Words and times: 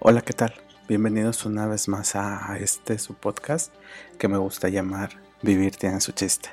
10. 0.00 0.06
Hola, 0.08 0.22
¿qué 0.22 0.32
tal? 0.32 0.54
Bienvenidos 0.88 1.44
una 1.44 1.66
vez 1.66 1.88
más 1.88 2.16
a 2.16 2.56
este 2.58 2.98
su 2.98 3.14
podcast 3.14 3.72
que 4.18 4.28
me 4.28 4.38
gusta 4.38 4.68
llamar 4.68 5.10
Vivir 5.42 5.76
tiene 5.76 6.00
su 6.00 6.12
chiste. 6.12 6.48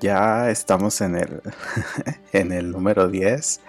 Ya 0.00 0.50
estamos 0.50 1.00
en 1.00 1.16
el, 1.16 1.42
en 2.32 2.52
el 2.52 2.70
número 2.70 3.08
10 3.08 3.60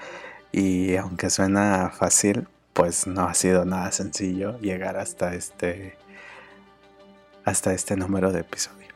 y 0.51 0.95
aunque 0.95 1.29
suena 1.29 1.91
fácil, 1.91 2.47
pues 2.73 3.07
no 3.07 3.27
ha 3.27 3.33
sido 3.33 3.65
nada 3.65 3.91
sencillo 3.91 4.57
llegar 4.59 4.97
hasta 4.97 5.33
este 5.35 5.97
hasta 7.45 7.73
este 7.73 7.95
número 7.95 8.31
de 8.31 8.41
episodio. 8.41 8.87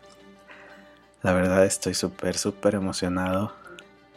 La 1.21 1.34
verdad 1.34 1.65
estoy 1.65 1.93
súper, 1.93 2.37
súper 2.37 2.75
emocionado. 2.75 3.53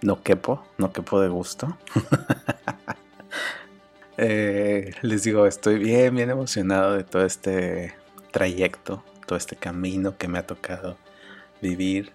No 0.02 0.22
quepo, 0.22 0.64
no 0.78 0.92
quepo 0.92 1.20
de 1.20 1.28
gusto. 1.28 1.78
Eh, 4.18 4.94
les 5.02 5.24
digo, 5.24 5.46
estoy 5.46 5.78
bien, 5.78 6.14
bien 6.14 6.30
emocionado 6.30 6.94
de 6.94 7.04
todo 7.04 7.24
este 7.24 7.94
trayecto, 8.30 9.04
todo 9.26 9.36
este 9.36 9.56
camino 9.56 10.16
que 10.16 10.28
me 10.28 10.38
ha 10.38 10.46
tocado 10.46 10.96
vivir. 11.60 12.12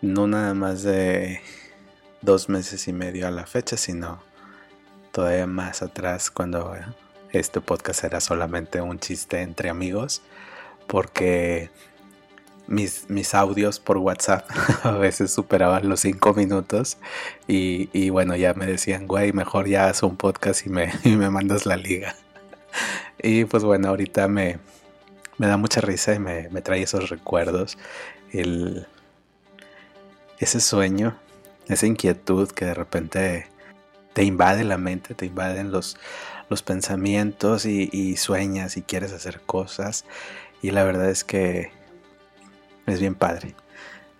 No 0.00 0.26
nada 0.26 0.54
más 0.54 0.82
de 0.82 1.40
dos 2.22 2.48
meses 2.48 2.86
y 2.88 2.92
medio 2.92 3.26
a 3.26 3.30
la 3.30 3.46
fecha, 3.46 3.76
sino 3.76 4.22
todavía 5.12 5.46
más 5.46 5.82
atrás 5.82 6.30
cuando 6.30 6.74
este 7.32 7.60
podcast 7.60 8.04
era 8.04 8.20
solamente 8.20 8.80
un 8.80 8.98
chiste 8.98 9.42
entre 9.42 9.70
amigos, 9.70 10.22
porque 10.86 11.70
mis, 12.70 13.34
audios 13.34 13.80
por 13.80 13.98
WhatsApp 13.98 14.48
a 14.84 14.92
veces 14.92 15.32
superaban 15.32 15.88
los 15.88 16.00
cinco 16.00 16.32
minutos 16.32 16.96
y, 17.46 18.10
bueno, 18.10 18.36
ya 18.36 18.54
me 18.54 18.64
decían, 18.64 19.06
güey, 19.06 19.32
mejor 19.32 19.68
ya 19.68 19.88
haz 19.88 20.02
un 20.02 20.16
podcast 20.16 20.64
y 20.66 20.70
me, 20.70 20.92
me 21.04 21.28
mandas 21.30 21.66
la 21.66 21.76
liga. 21.76 22.16
Y 23.22 23.44
pues 23.44 23.64
bueno, 23.64 23.88
ahorita 23.88 24.28
me, 24.28 24.60
me 25.36 25.46
da 25.46 25.58
mucha 25.58 25.82
risa 25.82 26.14
y 26.14 26.18
me, 26.18 26.48
trae 26.62 26.80
esos 26.80 27.10
recuerdos, 27.10 27.76
el, 28.32 28.86
ese 30.38 30.58
sueño, 30.60 31.18
esa 31.68 31.86
inquietud 31.86 32.48
que 32.48 32.64
de 32.64 32.72
repente 32.72 33.46
te 34.14 34.24
invade 34.24 34.64
la 34.64 34.78
mente, 34.78 35.14
te 35.14 35.26
invaden 35.26 35.70
los, 35.70 35.98
los 36.48 36.62
pensamientos 36.62 37.66
y, 37.66 37.90
y 37.92 38.16
sueñas 38.16 38.78
y 38.78 38.82
quieres 38.82 39.12
hacer 39.12 39.42
cosas. 39.42 40.06
Y 40.62 40.70
la 40.70 40.84
verdad 40.84 41.10
es 41.10 41.22
que 41.22 41.72
es 42.90 43.00
bien 43.00 43.14
padre. 43.14 43.54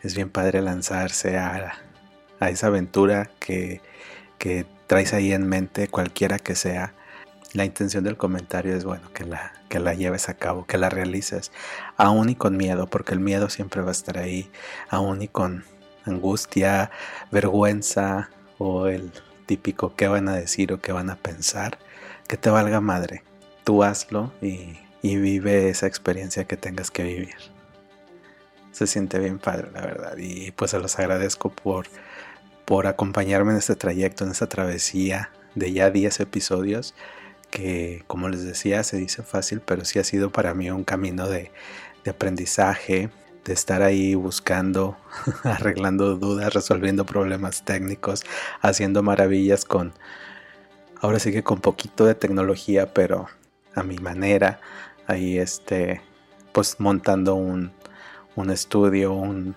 Es 0.02 0.14
bien 0.14 0.30
padre 0.30 0.62
lanzarse 0.62 1.36
a, 1.38 1.74
esa 2.40 2.68
aventura 2.68 3.30
que, 3.38 3.80
traes 4.86 5.12
ahí 5.12 5.32
en 5.32 5.46
mente, 5.46 5.88
cualquiera 5.88 6.38
que 6.38 6.54
sea. 6.54 6.94
La 7.52 7.64
intención 7.64 8.04
del 8.04 8.16
comentario 8.16 8.74
es 8.74 8.84
bueno 8.84 9.12
que 9.12 9.24
la, 9.24 9.52
que 9.68 9.78
la 9.80 9.94
lleves 9.94 10.28
a 10.28 10.34
cabo, 10.34 10.66
que 10.66 10.78
la 10.78 10.88
realices, 10.88 11.52
aún 11.96 12.30
y 12.30 12.34
con 12.34 12.56
miedo, 12.56 12.86
porque 12.86 13.12
el 13.12 13.20
miedo 13.20 13.50
siempre 13.50 13.82
va 13.82 13.88
a 13.88 13.92
estar 13.92 14.18
ahí, 14.18 14.50
aún 14.88 15.20
y 15.22 15.28
con 15.28 15.64
angustia, 16.04 16.90
vergüenza 17.30 18.30
o 18.58 18.86
el 18.86 19.12
típico 19.46 19.94
qué 19.96 20.08
van 20.08 20.28
a 20.28 20.34
decir 20.34 20.72
o 20.72 20.80
qué 20.80 20.92
van 20.92 21.10
a 21.10 21.16
pensar, 21.16 21.78
que 22.28 22.36
te 22.36 22.50
valga 22.50 22.80
madre. 22.80 23.24
Tú 23.64 23.82
hazlo 23.82 24.32
y, 24.40 24.78
y 25.02 25.16
vive 25.16 25.68
esa 25.68 25.86
experiencia 25.86 26.44
que 26.44 26.56
tengas 26.56 26.90
que 26.90 27.02
vivir 27.02 27.59
se 28.72 28.86
siente 28.86 29.18
bien 29.18 29.38
padre, 29.38 29.70
la 29.72 29.80
verdad. 29.82 30.16
Y 30.18 30.52
pues 30.52 30.72
se 30.72 30.78
los 30.78 30.98
agradezco 30.98 31.50
por, 31.50 31.86
por 32.64 32.86
acompañarme 32.86 33.52
en 33.52 33.58
este 33.58 33.76
trayecto, 33.76 34.24
en 34.24 34.30
esta 34.30 34.48
travesía 34.48 35.30
de 35.54 35.72
ya 35.72 35.90
10 35.90 36.20
episodios, 36.20 36.94
que 37.50 38.04
como 38.06 38.28
les 38.28 38.44
decía, 38.44 38.82
se 38.84 38.96
dice 38.96 39.22
fácil, 39.22 39.60
pero 39.60 39.84
sí 39.84 39.98
ha 39.98 40.04
sido 40.04 40.30
para 40.30 40.54
mí 40.54 40.70
un 40.70 40.84
camino 40.84 41.28
de, 41.28 41.50
de 42.04 42.10
aprendizaje, 42.10 43.10
de 43.44 43.52
estar 43.52 43.82
ahí 43.82 44.14
buscando, 44.14 44.96
arreglando 45.44 46.16
dudas, 46.16 46.54
resolviendo 46.54 47.04
problemas 47.06 47.64
técnicos, 47.64 48.24
haciendo 48.60 49.02
maravillas 49.02 49.64
con, 49.64 49.92
ahora 51.00 51.18
sí 51.18 51.32
que 51.32 51.42
con 51.42 51.60
poquito 51.60 52.04
de 52.04 52.14
tecnología, 52.14 52.92
pero 52.94 53.26
a 53.74 53.82
mi 53.82 53.98
manera, 53.98 54.60
ahí 55.06 55.38
este, 55.38 56.00
pues 56.52 56.76
montando 56.78 57.34
un, 57.34 57.72
un 58.36 58.50
estudio, 58.50 59.12
un, 59.12 59.54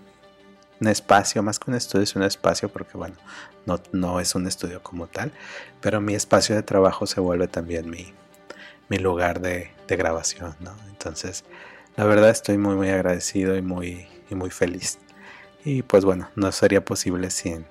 espacio, 0.82 1.42
más 1.42 1.60
que 1.60 1.72
un 1.72 1.78
estudio 1.78 2.04
es 2.04 2.14
un 2.18 2.24
espacio 2.24 2.68
porque 2.68 2.98
bueno, 2.98 3.16
no, 3.66 3.80
no, 3.94 4.20
es 4.20 4.36
un 4.36 4.48
estudio 4.48 4.84
como 4.84 5.08
tal, 5.08 5.32
pero 5.80 6.02
mi 6.02 6.14
espacio 6.14 6.56
de 6.56 6.64
trabajo 6.64 7.06
se 7.06 7.22
vuelve 7.22 7.48
también 7.48 7.90
mi, 7.90 8.14
mi 8.90 8.98
lugar 8.98 9.40
de, 9.40 9.72
grabación, 9.88 10.56
¿no? 10.60 10.76
Entonces, 10.90 11.46
la 11.96 12.06
verdad 12.06 12.32
estoy 12.32 12.58
muy 12.58 12.76
muy 12.76 12.90
agradecido 12.90 13.56
y 13.56 13.62
muy, 13.62 14.08
y 14.30 14.34
muy 14.34 14.50
feliz. 14.50 14.98
Y 15.64 15.84
pues 15.84 16.04
bueno, 16.04 16.30
no 16.36 16.52
sería 16.52 16.84
posible 16.84 17.30
sin, 17.30 17.66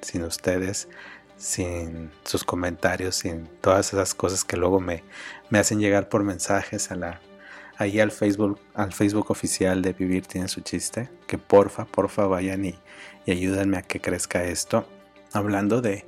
sin 0.00 0.24
ustedes, 0.24 0.88
sin 1.36 2.10
sus 2.24 2.42
comentarios, 2.42 3.16
sin 3.16 3.46
todas 3.60 3.92
esas 3.92 4.14
cosas 4.14 4.44
que 4.44 4.56
luego 4.56 4.80
me, 4.80 5.04
me 5.50 5.58
hacen 5.58 5.78
llegar 5.78 6.08
por 6.08 6.24
mensajes 6.24 6.90
a 6.90 6.96
la, 6.96 7.20
ahí 7.78 8.00
al 8.00 8.10
Facebook, 8.10 8.60
al 8.74 8.92
Facebook 8.92 9.30
oficial 9.30 9.82
de 9.82 9.92
Vivir 9.92 10.26
tiene 10.26 10.48
su 10.48 10.60
chiste, 10.60 11.08
que 11.26 11.38
porfa, 11.38 11.86
porfa 11.86 12.26
vayan 12.26 12.64
y, 12.64 12.78
ayúdenme 13.26 13.78
a 13.78 13.82
que 13.82 14.00
crezca 14.00 14.44
esto. 14.44 14.86
Hablando 15.32 15.80
de, 15.80 16.04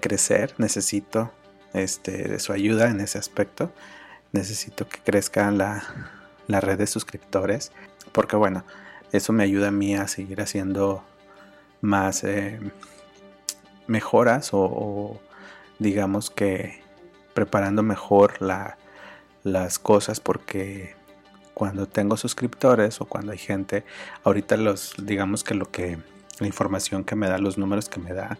crecer, 0.00 0.54
necesito 0.58 1.30
este, 1.72 2.28
de 2.28 2.38
su 2.40 2.52
ayuda 2.52 2.90
en 2.90 3.00
ese 3.00 3.18
aspecto. 3.18 3.72
Necesito 4.32 4.88
que 4.88 4.98
crezca 4.98 5.50
la, 5.50 5.84
red 6.48 6.78
de 6.78 6.86
suscriptores, 6.86 7.72
porque 8.12 8.36
bueno, 8.36 8.64
eso 9.12 9.32
me 9.32 9.44
ayuda 9.44 9.68
a 9.68 9.72
mí 9.72 9.94
a 9.94 10.08
seguir 10.08 10.40
haciendo 10.40 11.04
más 11.80 12.24
eh, 12.24 12.58
mejoras 13.86 14.50
o 14.52 15.20
digamos 15.78 16.30
que 16.30 16.82
preparando 17.34 17.82
mejor 17.82 18.42
la, 18.42 18.76
las 19.42 19.78
cosas 19.78 20.20
porque 20.20 20.94
cuando 21.54 21.86
tengo 21.86 22.16
suscriptores 22.16 23.00
o 23.00 23.04
cuando 23.04 23.32
hay 23.32 23.38
gente, 23.38 23.84
ahorita 24.24 24.56
los, 24.56 24.94
digamos 25.02 25.44
que 25.44 25.54
lo 25.54 25.70
que, 25.70 25.98
la 26.38 26.46
información 26.46 27.04
que 27.04 27.16
me 27.16 27.28
da, 27.28 27.38
los 27.38 27.58
números 27.58 27.88
que 27.88 28.00
me 28.00 28.14
da, 28.14 28.38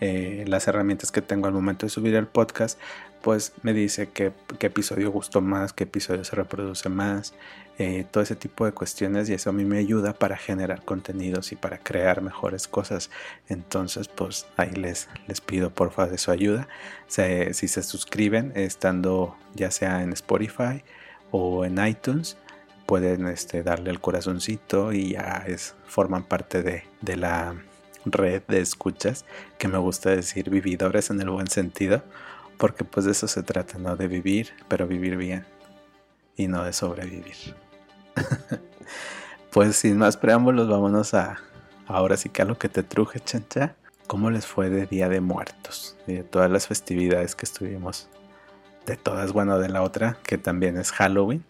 eh, 0.00 0.44
las 0.48 0.66
herramientas 0.66 1.12
que 1.12 1.22
tengo 1.22 1.46
al 1.46 1.52
momento 1.52 1.86
de 1.86 1.90
subir 1.90 2.14
el 2.14 2.26
podcast, 2.26 2.78
pues 3.22 3.52
me 3.62 3.72
dice 3.72 4.10
qué, 4.10 4.32
qué 4.58 4.66
episodio 4.68 5.10
gustó 5.10 5.40
más, 5.40 5.72
qué 5.72 5.84
episodio 5.84 6.24
se 6.24 6.36
reproduce 6.36 6.88
más, 6.88 7.34
eh, 7.78 8.06
todo 8.10 8.22
ese 8.22 8.36
tipo 8.36 8.64
de 8.64 8.72
cuestiones 8.72 9.28
y 9.28 9.34
eso 9.34 9.50
a 9.50 9.52
mí 9.52 9.64
me 9.64 9.78
ayuda 9.78 10.12
para 10.12 10.36
generar 10.36 10.84
contenidos 10.84 11.52
y 11.52 11.56
para 11.56 11.78
crear 11.78 12.22
mejores 12.22 12.68
cosas. 12.68 13.10
Entonces, 13.48 14.08
pues 14.08 14.46
ahí 14.56 14.70
les, 14.70 15.08
les 15.26 15.40
pido 15.40 15.70
porfa 15.70 16.06
de 16.06 16.18
su 16.18 16.30
ayuda. 16.30 16.68
si 17.08 17.68
se 17.68 17.82
suscriben 17.82 18.52
estando 18.54 19.36
ya 19.54 19.70
sea 19.70 20.02
en 20.02 20.12
Spotify 20.12 20.84
o 21.30 21.64
en 21.64 21.84
iTunes, 21.84 22.36
pueden 22.86 23.26
este, 23.26 23.62
darle 23.62 23.90
el 23.90 24.00
corazoncito 24.00 24.92
y 24.92 25.12
ya 25.12 25.44
es, 25.46 25.74
forman 25.84 26.24
parte 26.24 26.62
de, 26.62 26.84
de 27.00 27.16
la 27.16 27.54
red 28.04 28.42
de 28.48 28.60
escuchas 28.60 29.24
que 29.58 29.68
me 29.68 29.78
gusta 29.78 30.10
decir 30.10 30.50
vividores 30.50 31.10
en 31.10 31.20
el 31.20 31.30
buen 31.30 31.48
sentido 31.48 32.04
porque 32.56 32.84
pues 32.84 33.06
de 33.06 33.12
eso 33.12 33.28
se 33.28 33.42
trata, 33.42 33.78
¿no? 33.78 33.96
De 33.96 34.08
vivir, 34.08 34.50
pero 34.68 34.86
vivir 34.86 35.16
bien 35.16 35.44
y 36.36 36.46
no 36.46 36.64
de 36.64 36.72
sobrevivir. 36.72 37.54
pues 39.50 39.76
sin 39.76 39.98
más 39.98 40.16
preámbulos, 40.16 40.68
vámonos 40.68 41.14
a 41.14 41.38
ahora 41.86 42.16
sí 42.16 42.28
que 42.28 42.42
a 42.42 42.44
lo 42.44 42.58
que 42.58 42.68
te 42.68 42.82
truje, 42.82 43.20
chancha. 43.20 43.76
¿Cómo 44.06 44.30
les 44.30 44.46
fue 44.46 44.68
de 44.68 44.86
Día 44.86 45.08
de 45.08 45.20
Muertos? 45.20 45.96
Y 46.06 46.14
de 46.14 46.24
todas 46.24 46.50
las 46.50 46.66
festividades 46.66 47.34
que 47.34 47.46
estuvimos. 47.46 48.08
De 48.86 48.96
todas, 48.96 49.32
bueno, 49.32 49.58
de 49.58 49.70
la 49.70 49.82
otra, 49.82 50.18
que 50.24 50.36
también 50.36 50.76
es 50.76 50.92
Halloween. 50.92 51.42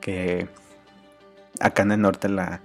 Que 0.00 0.48
acá 1.60 1.82
en 1.82 1.92
el 1.92 2.00
norte 2.00 2.28
la, 2.28 2.60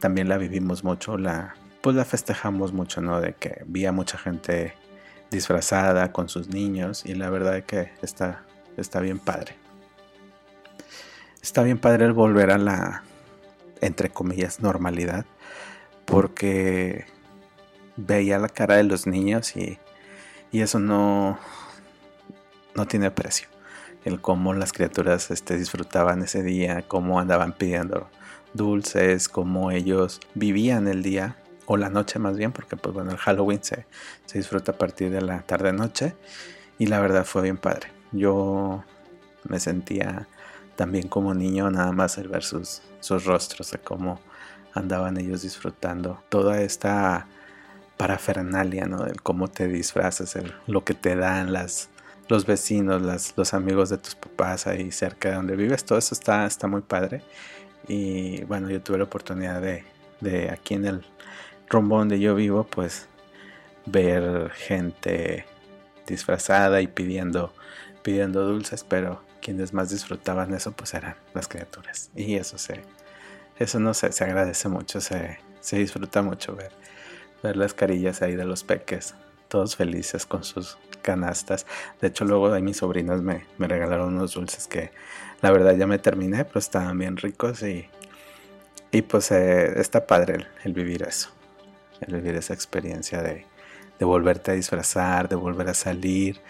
también 0.00 0.28
la 0.28 0.36
vivimos 0.36 0.84
mucho, 0.84 1.16
la, 1.16 1.54
pues 1.80 1.96
la 1.96 2.04
festejamos 2.04 2.72
mucho, 2.72 3.00
¿no? 3.00 3.20
De 3.20 3.34
que 3.34 3.62
vi 3.66 3.86
a 3.86 3.92
mucha 3.92 4.18
gente 4.18 4.74
disfrazada 5.30 6.12
con 6.12 6.28
sus 6.28 6.48
niños 6.48 7.04
y 7.04 7.14
la 7.14 7.30
verdad 7.30 7.58
es 7.58 7.64
que 7.64 7.92
está, 8.02 8.44
está 8.76 9.00
bien 9.00 9.18
padre. 9.18 9.56
Está 11.42 11.62
bien 11.62 11.78
padre 11.78 12.04
el 12.04 12.12
volver 12.12 12.50
a 12.50 12.58
la, 12.58 13.02
entre 13.80 14.10
comillas, 14.10 14.60
normalidad, 14.60 15.24
porque 16.04 17.06
veía 17.96 18.38
la 18.38 18.48
cara 18.48 18.76
de 18.76 18.84
los 18.84 19.06
niños 19.06 19.56
y, 19.56 19.78
y 20.50 20.60
eso 20.62 20.78
no, 20.78 21.38
no 22.74 22.86
tiene 22.86 23.10
precio. 23.10 23.48
El 24.04 24.20
cómo 24.20 24.54
las 24.54 24.72
criaturas 24.72 25.30
este, 25.30 25.56
disfrutaban 25.56 26.22
ese 26.22 26.42
día, 26.42 26.84
cómo 26.86 27.20
andaban 27.20 27.52
pidiendo 27.52 28.08
dulces, 28.54 29.28
cómo 29.28 29.70
ellos 29.70 30.20
vivían 30.34 30.88
el 30.88 31.02
día 31.02 31.36
o 31.66 31.76
la 31.76 31.90
noche 31.90 32.18
más 32.18 32.36
bien, 32.36 32.52
porque 32.52 32.76
pues 32.76 32.94
bueno, 32.94 33.10
el 33.10 33.18
Halloween 33.18 33.62
se, 33.62 33.86
se 34.24 34.38
disfruta 34.38 34.72
a 34.72 34.78
partir 34.78 35.10
de 35.10 35.20
la 35.20 35.42
tarde-noche 35.42 36.14
y 36.78 36.86
la 36.86 37.00
verdad 37.00 37.24
fue 37.24 37.42
bien 37.42 37.58
padre. 37.58 37.88
Yo 38.12 38.84
me 39.44 39.60
sentía 39.60 40.28
también 40.78 41.08
como 41.08 41.34
niño 41.34 41.68
nada 41.72 41.90
más 41.90 42.18
al 42.18 42.28
ver 42.28 42.44
sus, 42.44 42.82
sus 43.00 43.24
rostros, 43.24 43.72
de 43.72 43.78
cómo 43.78 44.20
andaban 44.74 45.18
ellos 45.18 45.42
disfrutando 45.42 46.22
toda 46.28 46.62
esta 46.62 47.26
parafernalia, 47.96 48.86
¿no? 48.86 49.04
El 49.04 49.20
cómo 49.20 49.48
te 49.48 49.66
disfrazas, 49.66 50.36
el, 50.36 50.54
lo 50.68 50.84
que 50.84 50.94
te 50.94 51.16
dan 51.16 51.52
las, 51.52 51.88
los 52.28 52.46
vecinos, 52.46 53.02
los 53.36 53.54
amigos 53.54 53.90
de 53.90 53.98
tus 53.98 54.14
papás 54.14 54.68
ahí 54.68 54.92
cerca 54.92 55.30
de 55.30 55.34
donde 55.34 55.56
vives, 55.56 55.84
todo 55.84 55.98
eso 55.98 56.14
está, 56.14 56.46
está 56.46 56.68
muy 56.68 56.82
padre. 56.82 57.24
Y 57.88 58.44
bueno, 58.44 58.70
yo 58.70 58.80
tuve 58.80 58.98
la 58.98 59.04
oportunidad 59.04 59.60
de, 59.60 59.82
de 60.20 60.48
aquí 60.48 60.74
en 60.74 60.86
el 60.86 61.04
rombo 61.68 61.98
donde 61.98 62.20
yo 62.20 62.36
vivo, 62.36 62.62
pues 62.62 63.08
ver 63.84 64.52
gente 64.52 65.44
disfrazada 66.06 66.80
y 66.82 66.86
pidiendo, 66.86 67.52
pidiendo 68.04 68.46
dulces, 68.46 68.84
pero 68.84 69.26
quienes 69.40 69.72
más 69.72 69.90
disfrutaban 69.90 70.54
eso 70.54 70.72
pues 70.72 70.94
eran 70.94 71.16
las 71.34 71.48
criaturas. 71.48 72.10
Y 72.14 72.36
eso 72.36 72.58
se, 72.58 72.82
eso 73.58 73.80
no 73.80 73.94
se, 73.94 74.12
se 74.12 74.24
agradece 74.24 74.68
mucho, 74.68 75.00
se, 75.00 75.38
se 75.60 75.78
disfruta 75.78 76.22
mucho 76.22 76.54
ver, 76.54 76.72
ver 77.42 77.56
las 77.56 77.74
carillas 77.74 78.22
ahí 78.22 78.36
de 78.36 78.44
los 78.44 78.64
peques, 78.64 79.14
todos 79.48 79.76
felices 79.76 80.26
con 80.26 80.44
sus 80.44 80.78
canastas. 81.02 81.66
De 82.00 82.08
hecho, 82.08 82.24
luego 82.24 82.52
ahí 82.52 82.62
mis 82.62 82.78
sobrinas 82.78 83.22
me, 83.22 83.46
me 83.58 83.68
regalaron 83.68 84.14
unos 84.14 84.34
dulces 84.34 84.66
que 84.66 84.90
la 85.40 85.50
verdad 85.50 85.76
ya 85.76 85.86
me 85.86 85.98
terminé, 85.98 86.44
pero 86.44 86.58
estaban 86.58 86.98
bien 86.98 87.16
ricos 87.16 87.62
y, 87.62 87.88
y 88.90 89.02
pues 89.02 89.30
eh, 89.30 89.80
está 89.80 90.06
padre 90.06 90.46
el, 90.64 90.72
vivir 90.72 91.02
eso, 91.02 91.30
el 92.00 92.14
vivir 92.14 92.36
esa 92.36 92.54
experiencia 92.54 93.22
de, 93.22 93.46
de 93.98 94.04
volverte 94.04 94.50
a 94.50 94.54
disfrazar, 94.54 95.28
de 95.28 95.36
volver 95.36 95.68
a 95.68 95.74
salir, 95.74 96.40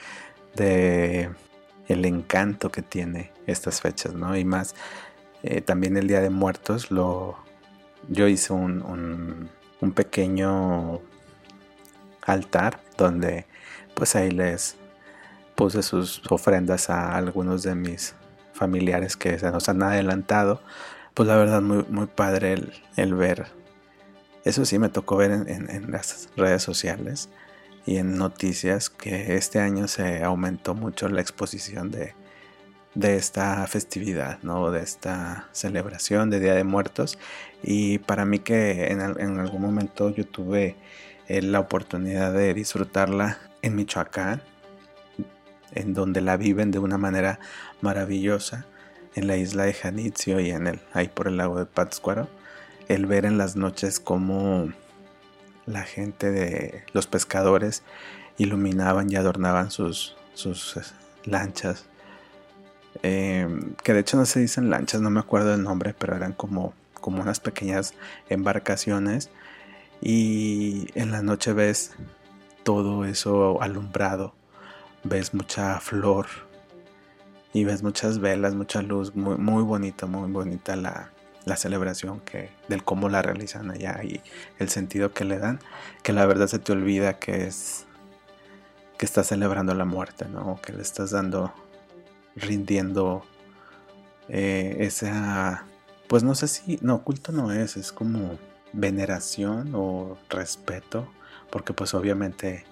de 0.54 1.30
el 1.88 2.04
encanto 2.04 2.70
que 2.70 2.82
tiene 2.82 3.32
estas 3.46 3.80
fechas, 3.80 4.14
¿no? 4.14 4.36
Y 4.36 4.44
más, 4.44 4.74
eh, 5.42 5.60
también 5.62 5.96
el 5.96 6.06
Día 6.06 6.20
de 6.20 6.30
Muertos, 6.30 6.90
lo, 6.90 7.38
yo 8.08 8.28
hice 8.28 8.52
un, 8.52 9.50
un, 9.80 9.92
pequeño 9.92 11.00
altar 12.22 12.80
donde 12.96 13.46
pues 13.94 14.14
ahí 14.14 14.30
les 14.30 14.76
puse 15.56 15.82
sus 15.82 16.22
ofrendas 16.30 16.90
a 16.90 17.16
algunos 17.16 17.62
de 17.62 17.74
mis 17.74 18.14
familiares 18.52 19.16
que 19.16 19.38
se 19.38 19.50
nos 19.50 19.68
han 19.68 19.82
adelantado. 19.82 20.62
Pues 21.14 21.26
la 21.26 21.36
verdad 21.36 21.62
muy, 21.62 21.84
muy 21.88 22.06
padre 22.06 22.56
el, 22.96 23.14
ver. 23.14 23.46
Eso 24.44 24.64
sí 24.64 24.78
me 24.78 24.88
tocó 24.88 25.16
ver 25.16 25.32
en 25.32 25.90
las 25.90 26.28
redes 26.36 26.62
sociales 26.62 27.28
y 27.88 27.96
en 27.96 28.18
noticias 28.18 28.90
que 28.90 29.36
este 29.36 29.60
año 29.60 29.88
se 29.88 30.22
aumentó 30.22 30.74
mucho 30.74 31.08
la 31.08 31.22
exposición 31.22 31.90
de, 31.90 32.12
esta 33.00 33.66
festividad, 33.66 34.40
¿no? 34.42 34.70
de 34.70 34.82
esta 34.82 35.48
celebración 35.52 36.28
de 36.28 36.38
Día 36.38 36.52
de 36.52 36.64
Muertos. 36.64 37.18
Y 37.62 37.96
para 38.00 38.26
mí 38.26 38.40
que 38.40 38.88
en, 38.88 39.00
algún 39.00 39.62
momento 39.62 40.10
yo 40.10 40.26
tuve 40.26 40.76
eh, 41.28 41.40
la 41.40 41.60
oportunidad 41.60 42.34
de 42.34 42.52
disfrutarla 42.52 43.38
en 43.62 43.74
Michoacán, 43.74 44.42
en 45.72 45.94
donde 45.94 46.20
la 46.20 46.36
viven 46.36 46.70
de 46.70 46.80
una 46.80 46.98
manera 46.98 47.40
maravillosa, 47.80 48.66
en 49.14 49.26
la 49.26 49.38
isla 49.38 49.64
de 49.64 49.72
Janitzio 49.72 50.40
y 50.40 50.50
en 50.50 50.66
el, 50.66 50.80
ahí 50.92 51.08
por 51.08 51.26
el 51.26 51.38
lago 51.38 51.58
de 51.58 51.64
Pátzcuaro, 51.64 52.28
el 52.88 53.06
ver 53.06 53.24
en 53.24 53.38
las 53.38 53.56
noches 53.56 53.98
cómo 53.98 54.68
la 55.68 55.82
gente 55.82 56.30
de 56.30 56.84
los 56.92 57.06
pescadores 57.06 57.82
iluminaban 58.38 59.10
y 59.10 59.16
adornaban 59.16 59.70
sus, 59.70 60.16
sus 60.34 60.76
eh, 60.76 60.82
lanchas. 61.24 61.86
Em, 63.02 63.74
que 63.84 63.92
de 63.92 64.00
hecho 64.00 64.16
no 64.16 64.26
se 64.26 64.40
dicen 64.40 64.70
lanchas, 64.70 65.00
no 65.00 65.10
me 65.10 65.20
acuerdo 65.20 65.54
el 65.54 65.62
nombre, 65.62 65.94
pero 65.96 66.16
eran 66.16 66.32
como, 66.32 66.74
como 66.94 67.22
unas 67.22 67.40
pequeñas 67.40 67.94
embarcaciones. 68.28 69.30
Y 70.00 70.88
en 70.94 71.10
la 71.10 71.22
noche 71.22 71.52
ves 71.52 71.92
todo 72.62 73.04
eso 73.04 73.60
alumbrado, 73.62 74.34
ves 75.04 75.34
mucha 75.34 75.80
flor 75.80 76.26
y 77.52 77.64
ves 77.64 77.82
muchas 77.82 78.20
velas, 78.20 78.54
mucha 78.54 78.82
luz, 78.82 79.14
muy, 79.16 79.36
muy 79.36 79.62
bonita, 79.62 80.06
muy 80.06 80.30
bonita 80.30 80.76
la, 80.76 81.10
la 81.48 81.56
celebración 81.56 82.20
que, 82.20 82.50
del 82.68 82.84
cómo 82.84 83.08
la 83.08 83.22
realizan 83.22 83.70
allá 83.70 84.00
y 84.04 84.20
el 84.58 84.68
sentido 84.68 85.12
que 85.12 85.24
le 85.24 85.38
dan, 85.38 85.60
que 86.02 86.12
la 86.12 86.26
verdad 86.26 86.46
se 86.46 86.58
te 86.58 86.72
olvida 86.72 87.18
que 87.18 87.46
es 87.46 87.86
que 88.98 89.06
estás 89.06 89.28
celebrando 89.28 89.74
la 89.74 89.84
muerte, 89.84 90.26
¿no? 90.26 90.60
Que 90.60 90.72
le 90.72 90.82
estás 90.82 91.12
dando, 91.12 91.54
rindiendo 92.34 93.24
eh, 94.28 94.76
esa, 94.80 95.64
pues 96.08 96.24
no 96.24 96.34
sé 96.34 96.48
si, 96.48 96.78
no, 96.82 97.04
culto 97.04 97.30
no 97.32 97.52
es, 97.52 97.76
es 97.76 97.92
como 97.92 98.38
veneración 98.72 99.72
o 99.74 100.18
respeto, 100.28 101.08
porque 101.50 101.72
pues 101.72 101.94
obviamente 101.94 102.64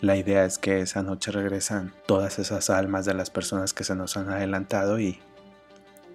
la 0.00 0.16
idea 0.16 0.44
es 0.44 0.58
que 0.58 0.80
esa 0.80 1.02
noche 1.02 1.32
regresan 1.32 1.92
todas 2.06 2.38
esas 2.38 2.70
almas 2.70 3.04
de 3.04 3.14
las 3.14 3.30
personas 3.30 3.74
que 3.74 3.84
se 3.84 3.96
nos 3.96 4.16
han 4.16 4.30
adelantado 4.30 5.00
y 5.00 5.20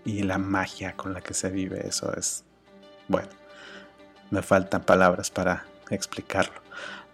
y 0.05 0.23
la 0.23 0.37
magia 0.37 0.95
con 0.95 1.13
la 1.13 1.21
que 1.21 1.33
se 1.33 1.49
vive 1.49 1.87
eso 1.87 2.13
es, 2.15 2.43
bueno, 3.07 3.29
me 4.29 4.41
faltan 4.41 4.81
palabras 4.81 5.29
para 5.29 5.65
explicarlo. 5.89 6.61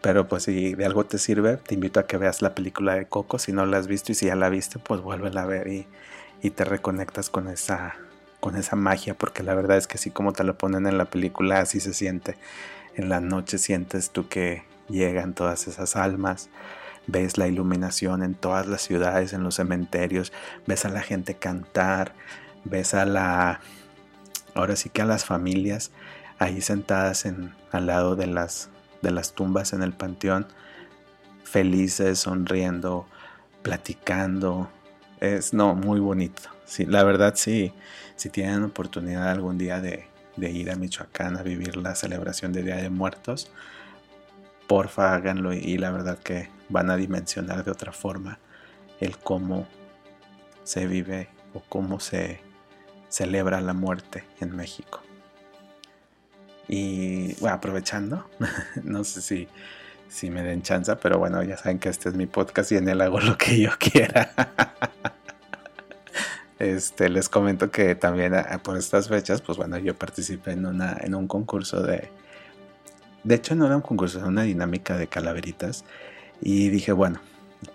Pero 0.01 0.27
pues 0.27 0.43
si 0.43 0.75
de 0.75 0.85
algo 0.85 1.05
te 1.05 1.17
sirve, 1.17 1.57
te 1.57 1.73
invito 1.73 1.99
a 1.99 2.07
que 2.07 2.17
veas 2.17 2.41
la 2.41 2.53
película 2.53 2.93
de 2.93 3.07
Coco. 3.07 3.39
Si 3.39 3.51
no 3.51 3.65
la 3.65 3.77
has 3.77 3.87
visto 3.87 4.11
y 4.11 4.15
si 4.15 4.27
ya 4.27 4.35
la 4.35 4.49
viste, 4.49 4.79
pues 4.79 5.01
vuélvela 5.01 5.41
a 5.41 5.45
ver 5.45 5.67
y, 5.67 5.87
y 6.41 6.51
te 6.51 6.63
reconectas 6.63 7.29
con 7.29 7.47
esa, 7.47 7.95
con 8.39 8.55
esa 8.55 8.75
magia. 8.75 9.15
Porque 9.15 9.43
la 9.43 9.55
verdad 9.55 9.77
es 9.77 9.87
que 9.87 9.97
así 9.97 10.11
como 10.11 10.33
te 10.33 10.43
lo 10.43 10.57
ponen 10.57 10.85
en 10.85 10.97
la 10.97 11.05
película, 11.05 11.59
así 11.59 11.79
se 11.79 11.93
siente. 11.93 12.37
En 12.95 13.09
la 13.09 13.19
noche 13.19 13.57
sientes 13.57 14.11
tú 14.11 14.29
que 14.29 14.63
llegan 14.87 15.33
todas 15.33 15.67
esas 15.67 15.95
almas. 15.95 16.49
Ves 17.07 17.37
la 17.37 17.47
iluminación 17.47 18.21
en 18.21 18.35
todas 18.35 18.67
las 18.67 18.81
ciudades, 18.81 19.33
en 19.33 19.43
los 19.43 19.55
cementerios. 19.55 20.31
Ves 20.67 20.85
a 20.85 20.89
la 20.89 21.01
gente 21.01 21.35
cantar 21.35 22.13
ves 22.63 22.93
a 22.93 23.05
la, 23.05 23.59
ahora 24.53 24.75
sí 24.75 24.89
que 24.89 25.01
a 25.01 25.05
las 25.05 25.25
familias 25.25 25.91
ahí 26.39 26.61
sentadas 26.61 27.25
en, 27.25 27.53
al 27.71 27.87
lado 27.87 28.15
de 28.15 28.27
las, 28.27 28.69
de 29.01 29.11
las 29.11 29.33
tumbas 29.33 29.73
en 29.73 29.83
el 29.83 29.93
panteón, 29.93 30.47
felices, 31.43 32.19
sonriendo, 32.19 33.07
platicando. 33.61 34.69
Es, 35.19 35.53
no, 35.53 35.75
muy 35.75 35.99
bonito. 35.99 36.43
Sí, 36.65 36.85
la 36.85 37.03
verdad, 37.03 37.33
sí, 37.35 37.73
si 38.15 38.29
tienen 38.29 38.63
oportunidad 38.63 39.29
algún 39.29 39.57
día 39.57 39.79
de, 39.79 40.07
de 40.35 40.51
ir 40.51 40.69
a 40.71 40.75
Michoacán 40.75 41.37
a 41.37 41.43
vivir 41.43 41.77
la 41.77 41.95
celebración 41.95 42.53
de 42.53 42.63
Día 42.63 42.75
de 42.77 42.89
Muertos, 42.89 43.51
porfa 44.67 45.15
háganlo 45.15 45.53
y 45.53 45.77
la 45.77 45.91
verdad 45.91 46.19
que 46.19 46.49
van 46.69 46.89
a 46.89 46.97
dimensionar 46.97 47.63
de 47.63 47.71
otra 47.71 47.93
forma 47.93 48.39
el 48.99 49.17
cómo 49.17 49.67
se 50.63 50.85
vive 50.87 51.29
o 51.53 51.61
cómo 51.61 51.99
se 51.99 52.41
celebra 53.09 53.61
la 53.61 53.73
muerte 53.73 54.23
en 54.39 54.55
México. 54.55 55.01
Y 56.67 57.33
bueno, 57.39 57.55
aprovechando, 57.55 58.29
no 58.83 59.03
sé 59.03 59.21
si, 59.21 59.47
si 60.09 60.29
me 60.29 60.43
den 60.43 60.61
chance, 60.61 60.95
pero 60.97 61.17
bueno, 61.17 61.41
ya 61.43 61.57
saben 61.57 61.79
que 61.79 61.89
este 61.89 62.09
es 62.09 62.15
mi 62.15 62.25
podcast 62.25 62.71
y 62.71 62.75
en 62.75 62.89
él 62.89 63.01
hago 63.01 63.19
lo 63.19 63.37
que 63.37 63.59
yo 63.59 63.71
quiera. 63.79 64.31
Este, 66.59 67.07
les 67.09 67.29
comento 67.29 67.69
que 67.69 67.93
también 67.93 68.33
ah, 68.33 68.59
por 68.63 68.77
estas 68.77 69.07
fechas, 69.07 69.43
pues 69.43 69.59
bueno, 69.59 69.77
yo 69.77 69.93
participé 69.95 70.53
en, 70.53 70.65
una, 70.65 70.97
en 71.01 71.13
un 71.13 71.27
concurso 71.27 71.83
de... 71.83 72.09
De 73.23 73.35
hecho, 73.35 73.53
no 73.53 73.67
era 73.67 73.75
un 73.75 73.83
concurso, 73.83 74.17
era 74.17 74.27
una 74.27 74.41
dinámica 74.41 74.97
de 74.97 75.05
calaveritas. 75.05 75.85
Y 76.41 76.69
dije, 76.69 76.93
bueno, 76.93 77.19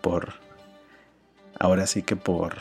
por... 0.00 0.34
Ahora 1.60 1.86
sí 1.86 2.02
que 2.02 2.16
por 2.16 2.56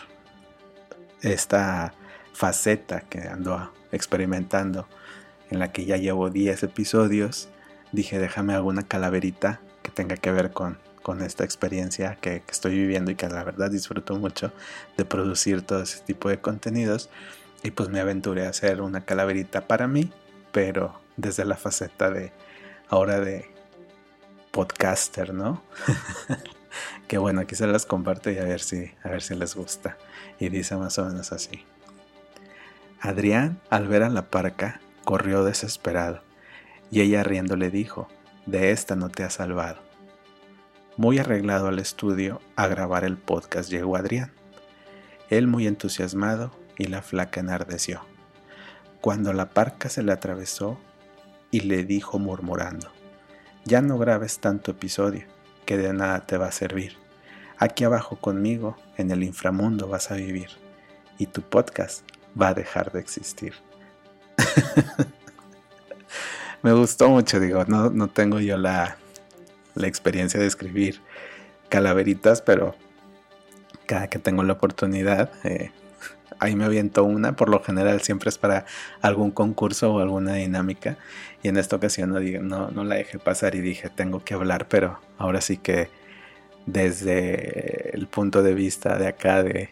esta 1.21 1.95
faceta 2.33 3.01
que 3.01 3.21
ando 3.21 3.71
experimentando, 3.91 4.87
en 5.49 5.59
la 5.59 5.71
que 5.71 5.85
ya 5.85 5.97
llevo 5.97 6.29
10 6.29 6.63
episodios, 6.63 7.49
dije 7.91 8.19
déjame 8.19 8.53
alguna 8.53 8.83
calaverita 8.83 9.59
que 9.83 9.91
tenga 9.91 10.15
que 10.15 10.31
ver 10.31 10.51
con, 10.51 10.77
con 11.01 11.21
esta 11.21 11.43
experiencia 11.43 12.17
que, 12.21 12.43
estoy 12.49 12.75
viviendo 12.75 13.11
y 13.11 13.15
que 13.15 13.27
la 13.27 13.43
verdad 13.43 13.71
disfruto 13.71 14.15
mucho 14.15 14.51
de 14.97 15.05
producir 15.05 15.61
todo 15.61 15.81
ese 15.81 15.99
tipo 15.99 16.29
de 16.29 16.39
contenidos. 16.39 17.09
Y 17.63 17.71
pues 17.71 17.89
me 17.89 17.99
aventuré 17.99 18.47
a 18.47 18.49
hacer 18.49 18.81
una 18.81 19.05
calaverita 19.05 19.67
para 19.67 19.87
mí, 19.87 20.11
pero 20.51 20.99
desde 21.15 21.45
la 21.45 21.57
faceta 21.57 22.09
de 22.09 22.31
ahora 22.89 23.19
de 23.19 23.51
podcaster, 24.51 25.33
¿no? 25.33 25.63
que 27.07 27.17
bueno, 27.17 27.41
aquí 27.41 27.55
se 27.55 27.67
las 27.67 27.85
comparto 27.85 28.31
y 28.31 28.37
a 28.37 28.43
ver 28.43 28.61
si, 28.61 28.91
a 29.03 29.09
ver 29.09 29.21
si 29.21 29.35
les 29.35 29.55
gusta. 29.55 29.97
Y 30.39 30.49
dice 30.49 30.75
más 30.75 30.97
o 30.97 31.05
menos 31.05 31.31
así. 31.31 31.65
Adrián, 33.03 33.59
al 33.71 33.87
ver 33.87 34.03
a 34.03 34.09
la 34.09 34.29
parca, 34.29 34.79
corrió 35.05 35.43
desesperado, 35.43 36.21
y 36.91 37.01
ella 37.01 37.23
riendo 37.23 37.55
le 37.55 37.71
dijo, 37.71 38.07
de 38.45 38.69
esta 38.69 38.95
no 38.95 39.09
te 39.09 39.23
has 39.23 39.33
salvado. 39.33 39.81
Muy 40.97 41.17
arreglado 41.17 41.67
al 41.67 41.79
estudio 41.79 42.41
a 42.55 42.67
grabar 42.67 43.03
el 43.03 43.17
podcast 43.17 43.71
llegó 43.71 43.95
Adrián. 43.95 44.31
Él 45.31 45.47
muy 45.47 45.65
entusiasmado 45.65 46.51
y 46.77 46.85
la 46.85 47.01
flaca 47.01 47.39
enardeció. 47.39 48.05
Cuando 49.01 49.33
la 49.33 49.49
parca 49.49 49.89
se 49.89 50.03
le 50.03 50.11
atravesó 50.11 50.77
y 51.49 51.61
le 51.61 51.83
dijo 51.83 52.19
murmurando, 52.19 52.91
ya 53.65 53.81
no 53.81 53.97
grabes 53.97 54.37
tanto 54.37 54.69
episodio, 54.69 55.25
que 55.65 55.75
de 55.75 55.91
nada 55.91 56.19
te 56.27 56.37
va 56.37 56.49
a 56.49 56.51
servir. 56.51 56.97
Aquí 57.57 57.83
abajo 57.83 58.17
conmigo, 58.17 58.77
en 58.97 59.09
el 59.09 59.23
inframundo 59.23 59.87
vas 59.87 60.11
a 60.11 60.15
vivir, 60.15 60.49
y 61.17 61.25
tu 61.25 61.41
podcast 61.41 62.03
va 62.39 62.49
a 62.49 62.53
dejar 62.53 62.91
de 62.91 62.99
existir. 62.99 63.53
Me 66.61 66.73
gustó 66.73 67.09
mucho, 67.09 67.39
digo, 67.39 67.65
no, 67.65 67.89
no 67.89 68.07
tengo 68.07 68.39
yo 68.39 68.57
la, 68.57 68.97
la 69.73 69.87
experiencia 69.87 70.39
de 70.39 70.45
escribir 70.45 71.01
calaveritas, 71.69 72.41
pero 72.41 72.75
cada 73.87 74.07
que 74.07 74.19
tengo 74.19 74.43
la 74.43 74.53
oportunidad, 74.53 75.31
eh, 75.43 75.71
ahí 76.39 76.55
me 76.55 76.65
aviento 76.65 77.03
una. 77.03 77.35
Por 77.35 77.49
lo 77.49 77.63
general 77.63 78.01
siempre 78.01 78.29
es 78.29 78.37
para 78.37 78.65
algún 79.01 79.31
concurso 79.31 79.93
o 79.93 79.99
alguna 79.99 80.35
dinámica. 80.35 80.97
Y 81.41 81.47
en 81.47 81.57
esta 81.57 81.77
ocasión 81.77 82.11
no, 82.47 82.71
no, 82.71 82.83
la 82.83 82.95
dejé 82.95 83.19
pasar 83.19 83.55
y 83.55 83.61
dije, 83.61 83.89
tengo 83.89 84.23
que 84.23 84.33
hablar, 84.33 84.67
pero 84.67 84.99
ahora 85.17 85.41
sí 85.41 85.57
que 85.57 85.89
desde 86.65 87.95
el 87.95 88.07
punto 88.07 88.43
de 88.43 88.53
vista 88.53 88.97
de 88.97 89.07
acá 89.07 89.43
de, 89.43 89.69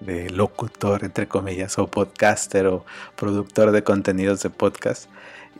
de 0.00 0.30
locutor, 0.30 1.04
entre 1.04 1.26
comillas, 1.26 1.78
o 1.78 1.86
podcaster 1.86 2.66
o 2.66 2.84
productor 3.16 3.70
de 3.70 3.82
contenidos 3.82 4.42
de 4.42 4.50
podcast, 4.50 5.08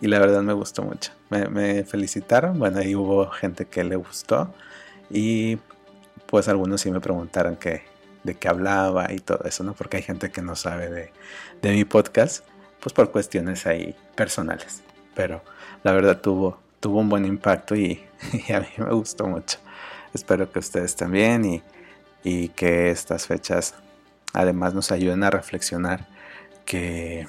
y 0.00 0.08
la 0.08 0.18
verdad 0.18 0.42
me 0.42 0.52
gustó 0.52 0.82
mucho. 0.82 1.12
Me, 1.30 1.84
felicitaron, 1.84 2.58
bueno, 2.58 2.78
ahí 2.78 2.94
hubo 2.94 3.28
gente 3.30 3.66
que 3.66 3.82
le 3.84 3.96
gustó 3.96 4.54
y 5.10 5.58
pues 6.26 6.48
algunos 6.48 6.80
sí 6.80 6.90
me 6.90 7.00
preguntaron 7.00 7.56
que, 7.56 7.82
de 8.24 8.34
qué 8.34 8.48
hablaba 8.48 9.12
y 9.12 9.18
todo 9.18 9.44
eso, 9.44 9.64
¿no? 9.64 9.74
Porque 9.74 9.98
hay 9.98 10.02
gente 10.02 10.30
que 10.30 10.42
no 10.42 10.54
sabe 10.56 10.90
de, 10.90 11.12
de 11.62 11.72
mi 11.72 11.84
podcast, 11.84 12.44
pues 12.80 12.92
por 12.92 13.10
cuestiones 13.10 13.66
ahí 13.66 13.96
personales. 14.14 14.82
Pero 15.14 15.42
la 15.82 15.92
verdad 15.92 16.20
tuvo, 16.20 16.58
tuvo 16.80 17.00
un 17.00 17.08
buen 17.08 17.24
impacto 17.24 17.74
y, 17.74 18.04
a 18.54 18.60
mí 18.60 18.68
me 18.76 18.92
gustó 18.92 19.26
mucho. 19.26 19.58
Espero 20.12 20.50
que 20.50 20.58
ustedes 20.58 20.94
también 20.96 21.44
y, 21.44 21.62
y 22.22 22.48
que 22.48 22.90
estas 22.90 23.26
fechas 23.26 23.74
además 24.36 24.74
nos 24.74 24.92
ayuden 24.92 25.24
a 25.24 25.30
reflexionar 25.30 26.06
que 26.64 27.26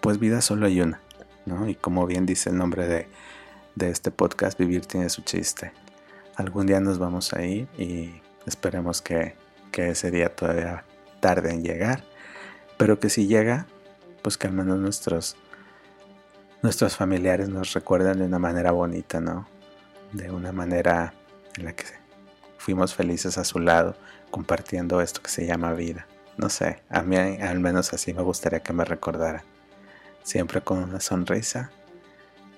pues 0.00 0.18
vida 0.18 0.40
solo 0.40 0.66
hay 0.66 0.80
una 0.80 1.00
y 1.66 1.74
como 1.74 2.06
bien 2.06 2.26
dice 2.26 2.50
el 2.50 2.58
nombre 2.58 2.86
de, 2.86 3.08
este 3.80 4.10
podcast, 4.10 4.58
Vivir 4.58 4.84
tiene 4.84 5.08
su 5.08 5.22
chiste. 5.22 5.72
Algún 6.36 6.66
día 6.66 6.80
nos 6.80 6.98
vamos 6.98 7.32
a 7.32 7.42
ir 7.42 7.66
y 7.78 8.20
esperemos 8.46 9.00
que, 9.00 9.36
ese 9.72 10.10
día 10.10 10.28
todavía 10.28 10.84
tarde 11.20 11.54
en 11.54 11.62
llegar, 11.62 12.04
pero 12.76 13.00
que 13.00 13.08
si 13.08 13.26
llega, 13.26 13.66
pues 14.20 14.36
que 14.36 14.46
al 14.46 14.52
menos 14.52 14.78
nuestros, 14.78 15.36
nuestros 16.60 16.96
familiares 16.96 17.48
nos 17.48 17.72
recuerden 17.72 18.18
de 18.18 18.26
una 18.26 18.38
manera 18.38 18.72
bonita, 18.72 19.20
¿no? 19.20 19.48
De 20.12 20.30
una 20.30 20.52
manera 20.52 21.14
en 21.56 21.64
la 21.64 21.72
que 21.72 21.86
fuimos 22.58 22.94
felices 22.94 23.38
a 23.38 23.44
su 23.44 23.58
lado, 23.58 23.96
compartiendo 24.30 25.00
esto 25.00 25.22
que 25.22 25.30
se 25.30 25.46
llama 25.46 25.72
vida. 25.72 26.06
No 26.40 26.48
sé, 26.48 26.82
a 26.88 27.02
mí 27.02 27.16
al 27.18 27.60
menos 27.60 27.92
así 27.92 28.14
me 28.14 28.22
gustaría 28.22 28.60
que 28.60 28.72
me 28.72 28.86
recordaran 28.86 29.42
siempre 30.22 30.62
con 30.62 30.82
una 30.82 30.98
sonrisa 30.98 31.70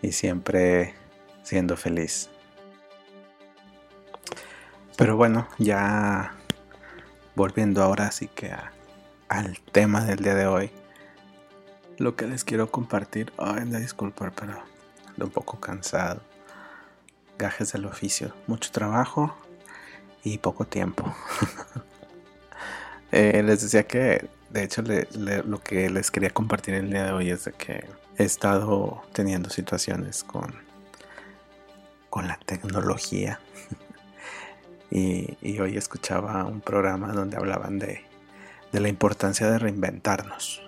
y 0.03 0.13
siempre 0.13 0.95
siendo 1.43 1.77
feliz. 1.77 2.31
Pero 4.97 5.17
bueno, 5.17 5.49
ya 5.59 6.33
volviendo 7.35 7.83
ahora 7.83 8.13
sí 8.13 8.29
que 8.29 8.55
al 9.29 9.59
tema 9.73 10.05
del 10.05 10.19
día 10.19 10.37
de 10.37 10.47
hoy, 10.47 10.71
lo 11.99 12.15
que 12.15 12.29
les 12.29 12.45
quiero 12.45 12.71
compartir, 12.71 13.33
ay, 13.37 13.69
la 13.69 13.81
disculpa, 13.81 14.31
pero 14.31 14.63
ando 15.09 15.25
un 15.25 15.33
poco 15.33 15.59
cansado. 15.59 16.23
Gajes 17.37 17.73
del 17.73 17.87
oficio, 17.87 18.33
mucho 18.47 18.71
trabajo 18.71 19.37
y 20.23 20.39
poco 20.39 20.67
tiempo. 20.67 21.13
Eh, 23.13 23.43
les 23.43 23.63
decía 23.63 23.87
que 23.87 24.29
de 24.53 24.65
hecho, 24.65 24.83
lo 24.83 25.63
que 25.63 25.89
les 25.89 26.11
quería 26.11 26.29
compartir 26.29 26.75
el 26.75 26.91
día 26.91 27.07
de 27.07 27.13
hoy 27.13 27.31
es 27.31 27.47
de 27.47 27.53
que 27.53 27.87
he 28.19 28.25
estado 28.25 29.03
teniendo 29.15 29.49
situaciones 29.49 30.25
con, 30.25 30.55
con 32.11 32.29
la 32.29 32.39
tecnología. 32.45 33.41
y, 34.91 35.59
hoy 35.59 35.79
escuchaba 35.79 36.45
un 36.45 36.61
programa 36.61 37.15
donde 37.15 37.39
hablaban 37.39 37.79
de, 37.79 38.05
de 38.73 38.81
la 38.81 38.89
importancia 38.89 39.51
de 39.51 39.59
reinventarnos. 39.59 40.63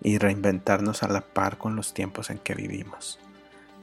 Y 0.00 0.16
reinventarnos 0.16 1.02
a 1.02 1.08
la 1.08 1.20
par 1.20 1.58
con 1.58 1.76
los 1.76 1.92
tiempos 1.92 2.30
en 2.30 2.38
que 2.38 2.54
vivimos. 2.54 3.20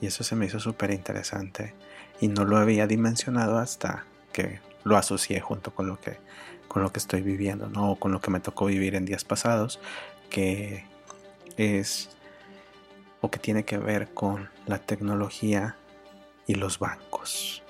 Y 0.02 0.08
eso 0.08 0.24
se 0.24 0.36
me 0.36 0.48
hizo 0.48 0.60
súper 0.60 0.90
interesante. 0.90 1.76
Y 2.20 2.30
no 2.30 2.46
lo 2.46 2.58
había 2.58 2.88
dimensionado 2.88 3.60
hasta 3.60 4.06
que 4.34 4.60
lo 4.84 4.98
asocié 4.98 5.40
junto 5.40 5.76
con 5.76 5.86
lo 5.86 6.00
que 6.00 6.18
con 6.70 6.84
lo 6.84 6.94
que 6.94 7.00
estoy 7.00 7.22
viviendo, 7.22 7.68
¿no? 7.68 7.92
O 7.92 7.96
con 8.00 8.14
lo 8.14 8.22
que 8.22 8.32
me 8.32 8.40
tocó 8.40 8.68
vivir 8.68 8.96
en 8.96 9.04
días 9.04 9.26
pasados, 9.26 9.82
que 10.30 10.86
es 11.58 12.10
o 13.20 13.30
que 13.30 13.40
tiene 13.40 13.66
que 13.66 13.78
ver 13.78 14.14
con 14.14 14.50
la 14.66 14.78
tecnología 14.78 15.76
y 16.48 16.56
los 16.56 16.80
bancos. 16.80 17.64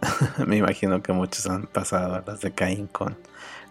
me 0.46 0.56
imagino 0.56 1.02
que 1.02 1.12
muchos 1.12 1.46
han 1.46 1.66
pasado 1.66 2.22
las 2.26 2.40
de 2.40 2.52
Caín 2.52 2.86
con, 2.86 3.18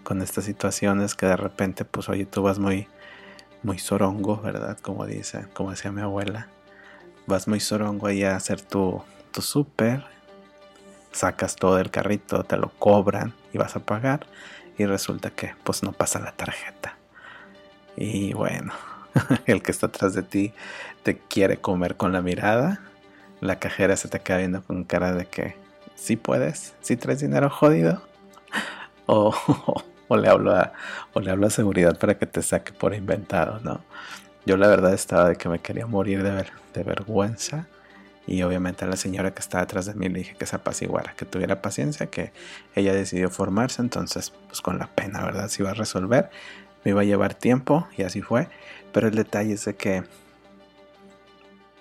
con 0.03 0.21
estas 0.21 0.43
situaciones 0.43 1.15
que 1.15 1.25
de 1.25 1.37
repente, 1.37 1.85
pues 1.85 2.09
oye, 2.09 2.25
tú 2.25 2.43
vas 2.43 2.59
muy, 2.59 2.87
muy 3.63 3.79
sorongo, 3.79 4.37
¿verdad? 4.41 4.77
Como 4.79 5.05
dice, 5.05 5.47
como 5.53 5.71
decía 5.71 5.91
mi 5.91 6.01
abuela. 6.01 6.49
Vas 7.25 7.47
muy 7.47 7.61
sorongo 7.61 8.07
ahí 8.07 8.23
a 8.23 8.35
hacer 8.35 8.61
tu, 8.61 9.01
tu 9.31 9.41
súper 9.41 10.03
sacas 11.13 11.55
todo 11.55 11.79
el 11.79 11.89
carrito, 11.89 12.43
te 12.43 12.57
lo 12.57 12.69
cobran 12.79 13.33
y 13.53 13.57
vas 13.57 13.75
a 13.75 13.79
pagar 13.79 14.25
y 14.77 14.85
resulta 14.85 15.29
que 15.29 15.53
pues 15.63 15.83
no 15.83 15.93
pasa 15.93 16.19
la 16.19 16.31
tarjeta. 16.33 16.97
Y 17.95 18.33
bueno, 18.33 18.73
el 19.45 19.61
que 19.61 19.71
está 19.71 19.87
atrás 19.87 20.13
de 20.13 20.23
ti 20.23 20.53
te 21.03 21.17
quiere 21.17 21.57
comer 21.57 21.95
con 21.95 22.11
la 22.11 22.21
mirada, 22.21 22.81
la 23.39 23.59
cajera 23.59 23.95
se 23.95 24.07
te 24.07 24.19
queda 24.19 24.37
viendo 24.37 24.63
con 24.63 24.83
cara 24.83 25.13
de 25.13 25.25
que 25.25 25.55
sí 25.95 26.15
puedes, 26.15 26.73
si 26.81 26.97
traes 26.97 27.19
dinero 27.19 27.49
jodido 27.49 28.01
o, 29.05 29.33
o, 30.07 30.17
le 30.17 30.27
hablo 30.27 30.55
a, 30.55 30.73
o 31.13 31.19
le 31.19 31.31
hablo 31.31 31.47
a 31.47 31.51
seguridad 31.51 31.97
para 31.99 32.17
que 32.17 32.25
te 32.25 32.41
saque 32.41 32.73
por 32.73 32.93
inventado, 32.93 33.59
¿no? 33.61 33.81
Yo 34.45 34.57
la 34.57 34.67
verdad 34.67 34.93
estaba 34.93 35.29
de 35.29 35.37
que 35.37 35.47
me 35.47 35.59
quería 35.59 35.85
morir 35.85 36.21
de, 36.21 36.31
ver, 36.31 36.51
de 36.73 36.83
vergüenza 36.83 37.67
y 38.25 38.41
obviamente 38.43 38.85
a 38.85 38.87
la 38.87 38.95
señora 38.95 39.33
que 39.33 39.41
estaba 39.41 39.63
atrás 39.63 39.85
de 39.85 39.93
mí 39.93 40.07
le 40.07 40.19
dije 40.19 40.35
que 40.35 40.45
se 40.45 40.55
apaciguara, 40.55 41.13
que 41.15 41.25
tuviera 41.25 41.61
paciencia, 41.61 42.07
que 42.07 42.31
ella 42.75 42.93
decidió 42.93 43.29
formarse, 43.29 43.81
entonces 43.81 44.31
pues 44.47 44.61
con 44.61 44.79
la 44.79 44.87
pena, 44.87 45.23
¿verdad? 45.23 45.49
Se 45.49 45.61
iba 45.61 45.71
a 45.71 45.73
resolver, 45.73 46.29
me 46.83 46.91
iba 46.91 47.01
a 47.01 47.05
llevar 47.05 47.33
tiempo 47.33 47.87
y 47.97 48.03
así 48.03 48.21
fue, 48.21 48.47
pero 48.93 49.07
el 49.07 49.15
detalle 49.15 49.53
es 49.53 49.65
de 49.65 49.75
que 49.75 50.03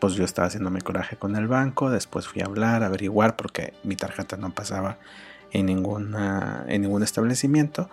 pues 0.01 0.15
yo 0.15 0.25
estaba 0.25 0.49
haciendo 0.49 0.71
mi 0.71 0.81
coraje 0.81 1.17
con 1.17 1.37
el 1.37 1.47
banco, 1.47 1.89
después 1.89 2.27
fui 2.27 2.43
a 2.43 2.47
hablar, 2.47 2.83
a 2.83 2.87
averiguar 2.87 3.37
porque 3.37 3.73
mi 3.85 3.95
tarjeta 3.95 4.37
no 4.37 4.51
pasaba 4.51 4.99
en, 5.53 5.67
ninguna, 5.67 6.65
en 6.67 6.83
ningún 6.83 7.05
establecimiento 7.05 7.89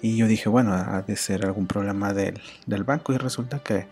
y 0.00 0.16
yo 0.16 0.28
dije, 0.28 0.48
bueno, 0.48 0.72
ha 0.72 1.02
de 1.02 1.16
ser 1.16 1.44
algún 1.44 1.66
problema 1.66 2.12
del, 2.12 2.40
del 2.66 2.84
banco 2.84 3.12
y 3.12 3.16
resulta 3.16 3.58
que 3.58 3.88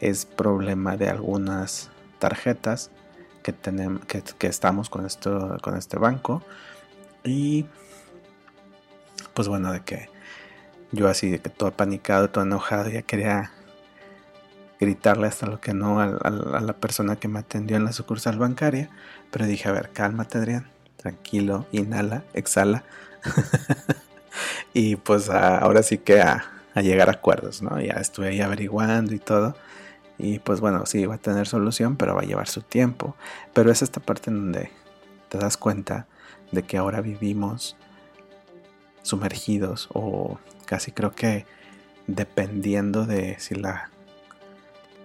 es 0.00 0.26
problema 0.26 0.98
de 0.98 1.08
algunas 1.08 1.90
tarjetas 2.18 2.90
que, 3.46 3.52
tenemos, 3.52 4.04
que, 4.06 4.46
estamos 4.48 4.90
con, 4.90 5.06
esto, 5.06 5.56
con 5.62 5.76
este 5.76 5.98
banco. 5.98 6.42
Y 7.22 7.64
pues 9.34 9.46
bueno, 9.46 9.72
de 9.72 9.84
que 9.84 10.08
yo 10.90 11.06
así, 11.06 11.30
de 11.30 11.38
que 11.38 11.48
todo 11.48 11.68
apanicado, 11.68 12.28
todo 12.28 12.42
enojado, 12.42 12.90
ya 12.90 13.02
quería 13.02 13.52
gritarle 14.80 15.28
hasta 15.28 15.46
lo 15.46 15.60
que 15.60 15.74
no 15.74 16.00
a, 16.00 16.08
la 16.08 16.72
persona 16.72 17.14
que 17.14 17.28
me 17.28 17.38
atendió 17.38 17.76
en 17.76 17.84
la 17.84 17.92
sucursal 17.92 18.36
bancaria. 18.36 18.90
Pero 19.30 19.46
dije, 19.46 19.68
a 19.68 19.72
ver, 19.72 19.90
cálmate 19.92 20.38
Adrián, 20.38 20.68
tranquilo, 20.96 21.66
inhala, 21.70 22.24
exhala. 22.34 22.82
y 24.74 24.96
pues 24.96 25.30
ahora 25.30 25.84
sí 25.84 25.98
que 25.98 26.20
a, 26.20 26.44
a, 26.74 26.82
llegar 26.82 27.10
a 27.10 27.12
acuerdos, 27.12 27.62
¿no? 27.62 27.80
Ya 27.80 27.94
estuve 27.94 28.26
ahí 28.26 28.40
averiguando 28.40 29.14
y 29.14 29.20
todo. 29.20 29.54
Y 30.18 30.38
pues 30.38 30.60
bueno, 30.60 30.86
sí, 30.86 31.04
va 31.06 31.16
a 31.16 31.18
tener 31.18 31.46
solución, 31.46 31.96
pero 31.96 32.14
va 32.14 32.22
a 32.22 32.24
llevar 32.24 32.48
su 32.48 32.62
tiempo. 32.62 33.16
Pero 33.52 33.70
es 33.70 33.82
esta 33.82 34.00
parte 34.00 34.30
en 34.30 34.36
donde 34.36 34.70
te 35.28 35.38
das 35.38 35.56
cuenta 35.56 36.06
de 36.52 36.62
que 36.62 36.76
ahora 36.78 37.00
vivimos 37.00 37.76
sumergidos 39.02 39.88
o 39.92 40.38
casi 40.64 40.92
creo 40.92 41.12
que 41.12 41.46
dependiendo 42.06 43.06
de 43.06 43.38
si 43.38 43.54
la 43.54 43.90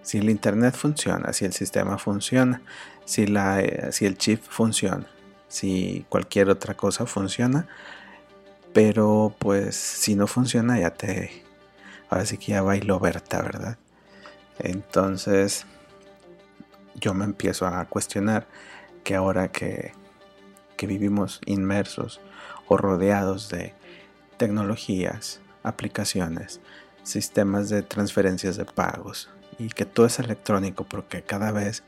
si 0.01 0.17
el 0.17 0.29
internet 0.29 0.75
funciona, 0.75 1.33
si 1.33 1.45
el 1.45 1.53
sistema 1.53 1.97
funciona, 1.97 2.61
si 3.05 3.27
la 3.27 3.61
eh, 3.61 3.91
si 3.91 4.05
el 4.05 4.17
chip 4.17 4.41
funciona, 4.41 5.05
si 5.47 6.05
cualquier 6.09 6.49
otra 6.49 6.75
cosa 6.75 7.05
funciona. 7.05 7.67
Pero 8.73 9.35
pues 9.37 9.75
si 9.75 10.15
no 10.15 10.27
funciona 10.27 10.79
ya 10.79 10.91
te... 10.91 11.43
Ahora 12.09 12.25
sí 12.25 12.37
que 12.37 12.53
ya 12.53 12.61
bailo 12.61 12.99
Berta, 12.99 13.41
¿verdad? 13.41 13.77
Entonces 14.63 15.65
yo 16.95 17.13
me 17.13 17.25
empiezo 17.25 17.65
a 17.65 17.85
cuestionar 17.85 18.47
que 19.03 19.15
ahora 19.15 19.51
que, 19.51 19.93
que 20.77 20.87
vivimos 20.87 21.41
inmersos 21.45 22.21
o 22.67 22.77
rodeados 22.77 23.49
de 23.49 23.73
tecnologías, 24.37 25.41
aplicaciones, 25.63 26.61
sistemas 27.03 27.69
de 27.69 27.81
transferencias 27.81 28.57
de 28.57 28.65
pagos 28.65 29.29
y 29.57 29.69
que 29.69 29.85
todo 29.85 30.05
es 30.05 30.19
electrónico 30.19 30.85
porque 30.85 31.23
cada 31.23 31.51
vez 31.51 31.83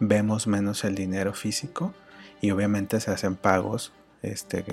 vemos 0.00 0.46
menos 0.46 0.84
el 0.84 0.94
dinero 0.94 1.32
físico 1.34 1.94
y 2.40 2.50
obviamente 2.50 3.00
se 3.00 3.10
hacen 3.10 3.36
pagos. 3.36 3.92
Este, 4.22 4.64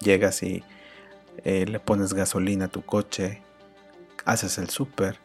llegas 0.00 0.42
y 0.42 0.64
eh, 1.44 1.66
le 1.66 1.80
pones 1.80 2.14
gasolina 2.14 2.66
a 2.66 2.68
tu 2.68 2.82
coche, 2.82 3.42
haces 4.24 4.58
el 4.58 4.70
súper, 4.70 5.18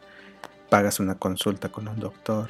pagas 0.72 1.00
una 1.00 1.16
consulta 1.16 1.68
con 1.68 1.86
un 1.86 2.00
doctor, 2.00 2.48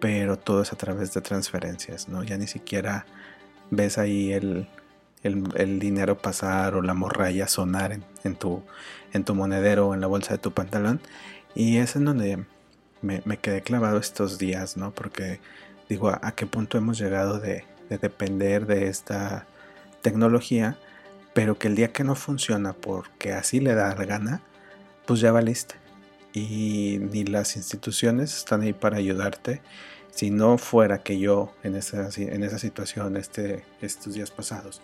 pero 0.00 0.38
todo 0.38 0.60
es 0.60 0.74
a 0.74 0.76
través 0.76 1.14
de 1.14 1.22
transferencias, 1.22 2.10
¿no? 2.10 2.22
Ya 2.24 2.36
ni 2.36 2.46
siquiera 2.46 3.06
ves 3.70 3.96
ahí 3.96 4.34
el, 4.34 4.68
el, 5.22 5.78
dinero 5.78 6.18
pasar 6.18 6.74
o 6.74 6.82
la 6.82 6.92
morralla 6.92 7.48
sonar 7.48 7.98
en, 8.22 8.36
tu, 8.36 8.62
en 9.14 9.24
tu 9.24 9.34
monedero 9.34 9.88
o 9.88 9.94
en 9.94 10.02
la 10.02 10.08
bolsa 10.08 10.34
de 10.34 10.38
tu 10.40 10.52
pantalón. 10.52 11.00
Y 11.54 11.78
es 11.78 11.96
en 11.96 12.04
donde 12.04 12.44
me, 13.00 13.22
quedé 13.38 13.62
clavado 13.62 13.96
estos 13.96 14.36
días, 14.36 14.76
¿no? 14.76 14.90
Porque 14.90 15.40
digo, 15.88 16.10
¿a, 16.10 16.32
qué 16.32 16.44
punto 16.44 16.76
hemos 16.76 16.98
llegado 16.98 17.40
de, 17.40 17.64
de 17.88 17.96
depender 17.96 18.66
de 18.66 18.88
esta 18.88 19.46
tecnología? 20.02 20.76
Pero 21.32 21.56
que 21.56 21.68
el 21.68 21.76
día 21.76 21.94
que 21.94 22.04
no 22.04 22.14
funciona 22.14 22.74
porque 22.74 23.32
así 23.32 23.58
le 23.58 23.72
da 23.72 23.94
la 23.94 24.04
gana, 24.04 24.42
pues 25.06 25.20
ya 25.20 25.32
valiste. 25.32 25.79
Y 26.32 26.98
ni 27.00 27.24
las 27.24 27.56
instituciones 27.56 28.36
están 28.36 28.62
ahí 28.62 28.72
para 28.72 28.98
ayudarte. 28.98 29.62
Si 30.10 30.30
no 30.30 30.58
fuera 30.58 31.02
que 31.02 31.18
yo 31.18 31.54
en 31.62 31.76
esa, 31.76 32.08
en 32.16 32.42
esa 32.42 32.58
situación 32.58 33.16
este, 33.16 33.64
estos 33.80 34.14
días 34.14 34.30
pasados 34.30 34.82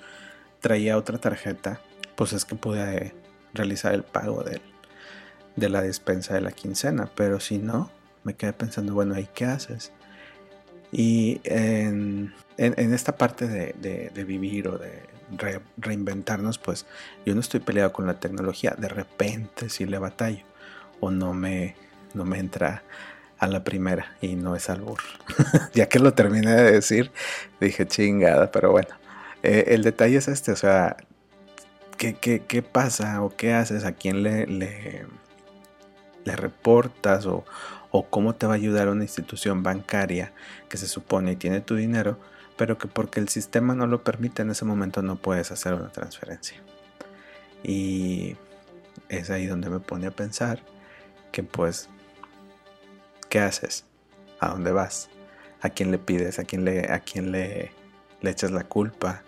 traía 0.60 0.96
otra 0.96 1.18
tarjeta, 1.18 1.80
pues 2.16 2.32
es 2.32 2.44
que 2.44 2.54
pude 2.54 3.14
realizar 3.54 3.94
el 3.94 4.02
pago 4.02 4.42
de, 4.42 4.60
de 5.56 5.68
la 5.68 5.82
despensa 5.82 6.34
de 6.34 6.40
la 6.40 6.52
quincena. 6.52 7.10
Pero 7.14 7.40
si 7.40 7.58
no, 7.58 7.90
me 8.24 8.34
quedé 8.34 8.52
pensando, 8.52 8.94
bueno, 8.94 9.18
¿y 9.18 9.26
qué 9.26 9.44
haces? 9.44 9.92
Y 10.92 11.40
en, 11.44 12.32
esta 12.56 13.16
parte 13.16 13.46
de, 13.46 14.24
vivir 14.24 14.68
o 14.68 14.78
de 14.78 15.02
reinventarnos, 15.76 16.58
pues 16.58 16.86
yo 17.24 17.34
no 17.34 17.40
estoy 17.40 17.60
peleado 17.60 17.92
con 17.92 18.06
la 18.06 18.18
tecnología. 18.18 18.74
De 18.78 18.88
repente 18.88 19.68
si 19.68 19.84
le 19.84 19.98
batallo 19.98 20.44
o 21.00 21.10
no 21.10 21.34
me, 21.34 21.76
no 22.14 22.24
me 22.24 22.38
entra 22.38 22.82
a 23.38 23.46
la 23.46 23.64
primera 23.64 24.16
y 24.20 24.34
no 24.36 24.56
es 24.56 24.70
albur. 24.70 25.00
ya 25.74 25.88
que 25.88 25.98
lo 25.98 26.14
terminé 26.14 26.54
de 26.54 26.72
decir, 26.72 27.12
dije 27.60 27.86
chingada, 27.86 28.50
pero 28.50 28.70
bueno. 28.70 28.94
Eh, 29.42 29.64
el 29.68 29.82
detalle 29.82 30.16
es 30.16 30.28
este, 30.28 30.52
o 30.52 30.56
sea, 30.56 30.96
¿qué, 31.96 32.14
qué, 32.14 32.62
pasa 32.62 33.22
o 33.22 33.30
qué 33.36 33.52
haces? 33.52 33.84
¿A 33.84 33.92
quién 33.92 34.22
le, 34.22 34.46
le, 34.46 35.06
reportas 36.24 37.26
o, 37.26 37.44
o 37.90 38.08
cómo 38.08 38.34
te 38.34 38.46
va 38.46 38.54
a 38.54 38.56
ayudar 38.56 38.88
una 38.88 39.04
institución 39.04 39.62
bancaria 39.62 40.32
que 40.68 40.76
se 40.76 40.88
supone 40.88 41.36
tiene 41.36 41.60
tu 41.60 41.76
dinero, 41.76 42.18
pero 42.56 42.78
que 42.78 42.88
porque 42.88 43.20
el 43.20 43.28
sistema 43.28 43.74
no 43.74 43.86
lo 43.86 44.02
permite 44.02 44.42
en 44.42 44.50
ese 44.50 44.64
momento 44.64 45.02
no 45.02 45.16
puedes 45.16 45.52
hacer 45.52 45.74
una 45.74 45.92
transferencia. 45.92 46.60
Y 47.62 48.36
es 49.08 49.30
ahí 49.30 49.46
donde 49.46 49.70
me 49.70 49.78
pone 49.78 50.06
a 50.06 50.10
pensar 50.10 50.62
que 51.36 51.42
pues, 51.42 51.90
¿qué 53.28 53.40
haces? 53.40 53.84
¿A 54.40 54.48
dónde 54.48 54.72
vas? 54.72 55.10
¿A 55.60 55.68
quién 55.68 55.90
le 55.90 55.98
pides? 55.98 56.38
¿A 56.38 56.44
quién 56.44 56.64
le, 56.64 56.90
a 56.90 57.00
quién 57.00 57.30
le, 57.30 57.72
le 58.22 58.30
echas 58.30 58.52
la 58.52 58.64
culpa? 58.64 59.22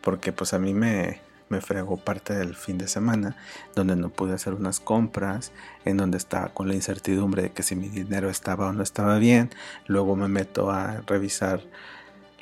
Porque 0.00 0.32
pues 0.32 0.54
a 0.54 0.58
mí 0.58 0.74
me, 0.74 1.20
me 1.48 1.60
fregó 1.60 1.98
parte 1.98 2.34
del 2.34 2.56
fin 2.56 2.78
de 2.78 2.88
semana, 2.88 3.36
donde 3.76 3.94
no 3.94 4.08
pude 4.08 4.34
hacer 4.34 4.54
unas 4.54 4.80
compras, 4.80 5.52
en 5.84 5.98
donde 5.98 6.18
estaba 6.18 6.48
con 6.48 6.66
la 6.66 6.74
incertidumbre 6.74 7.42
de 7.42 7.52
que 7.52 7.62
si 7.62 7.76
mi 7.76 7.90
dinero 7.90 8.28
estaba 8.28 8.66
o 8.66 8.72
no 8.72 8.82
estaba 8.82 9.16
bien. 9.18 9.50
Luego 9.86 10.16
me 10.16 10.26
meto 10.26 10.72
a 10.72 11.02
revisar 11.06 11.60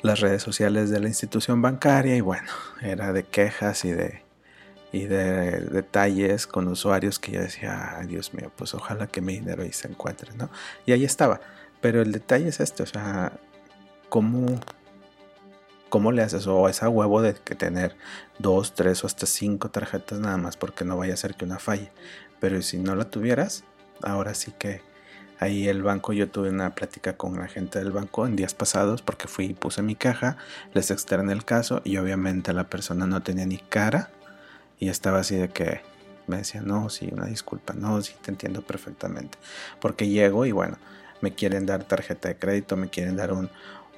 las 0.01 0.19
redes 0.19 0.41
sociales 0.41 0.89
de 0.89 0.99
la 0.99 1.09
institución 1.09 1.61
bancaria 1.61 2.15
y 2.15 2.21
bueno, 2.21 2.49
era 2.81 3.13
de 3.13 3.23
quejas 3.23 3.85
y 3.85 3.91
de, 3.91 4.24
y 4.95 5.07
de 5.07 5.59
detalles 5.59 6.47
con 6.47 6.69
usuarios 6.69 7.19
que 7.19 7.33
yo 7.33 7.41
decía, 7.41 7.99
Dios 8.07 8.33
mío, 8.33 8.49
pues 8.55 8.73
ojalá 8.73 9.07
que 9.07 9.19
mi 9.19 9.33
dinero 9.33 9.63
ahí 9.63 9.73
se 9.73 9.89
encuentre, 9.89 10.33
¿no? 10.35 10.49
Y 10.85 10.93
ahí 10.93 11.03
estaba. 11.03 11.41
Pero 11.81 12.01
el 12.01 12.13
detalle 12.13 12.47
es 12.47 12.61
este, 12.61 12.83
o 12.83 12.85
sea, 12.85 13.33
cómo 14.09 14.59
¿Cómo 15.89 16.11
le 16.11 16.23
haces? 16.23 16.47
O 16.47 16.67
esa 16.67 16.89
huevo 16.89 17.21
de 17.21 17.35
que 17.35 17.55
tener 17.55 17.95
dos, 18.39 18.73
tres 18.73 19.03
o 19.03 19.07
hasta 19.07 19.25
cinco 19.25 19.69
tarjetas 19.69 20.19
nada 20.19 20.35
más 20.35 20.57
porque 20.57 20.83
no 20.83 20.97
vaya 20.97 21.13
a 21.13 21.17
ser 21.17 21.35
que 21.35 21.45
una 21.45 21.59
falle. 21.59 21.91
Pero 22.39 22.61
si 22.61 22.77
no 22.77 22.95
la 22.95 23.05
tuvieras, 23.05 23.63
ahora 24.01 24.33
sí 24.33 24.51
que 24.57 24.81
ahí 25.39 25.67
el 25.69 25.83
banco, 25.83 26.11
yo 26.11 26.29
tuve 26.29 26.49
una 26.49 26.75
plática 26.75 27.15
con 27.15 27.39
la 27.39 27.47
gente 27.47 27.79
del 27.79 27.91
banco 27.91 28.25
en 28.25 28.35
días 28.35 28.53
pasados 28.53 29.01
porque 29.03 29.27
fui 29.27 29.45
y 29.45 29.53
puse 29.53 29.81
mi 29.83 29.95
caja, 29.95 30.37
les 30.73 30.91
externé 30.91 31.31
el 31.33 31.45
caso 31.45 31.81
y 31.85 31.97
obviamente 31.97 32.51
la 32.51 32.65
persona 32.69 33.05
no 33.05 33.21
tenía 33.23 33.45
ni 33.45 33.57
cara 33.57 34.09
y 34.85 34.89
estaba 34.89 35.17
así 35.21 35.35
de 35.35 35.49
que 35.49 35.81
me 36.27 36.37
decía, 36.37 36.61
no, 36.61 36.89
sí, 36.89 37.09
una 37.11 37.25
disculpa, 37.25 37.73
no, 37.73 37.99
sí, 38.03 38.13
te 38.21 38.29
entiendo 38.29 38.61
perfectamente. 38.61 39.35
Porque 39.81 40.07
llego 40.07 40.45
y 40.45 40.51
bueno, 40.51 40.77
me 41.21 41.33
quieren 41.33 41.65
dar 41.65 41.85
tarjeta 41.85 42.27
de 42.27 42.37
crédito, 42.37 42.77
me 42.77 42.89
quieren 42.89 43.15
dar 43.15 43.33
un, 43.33 43.49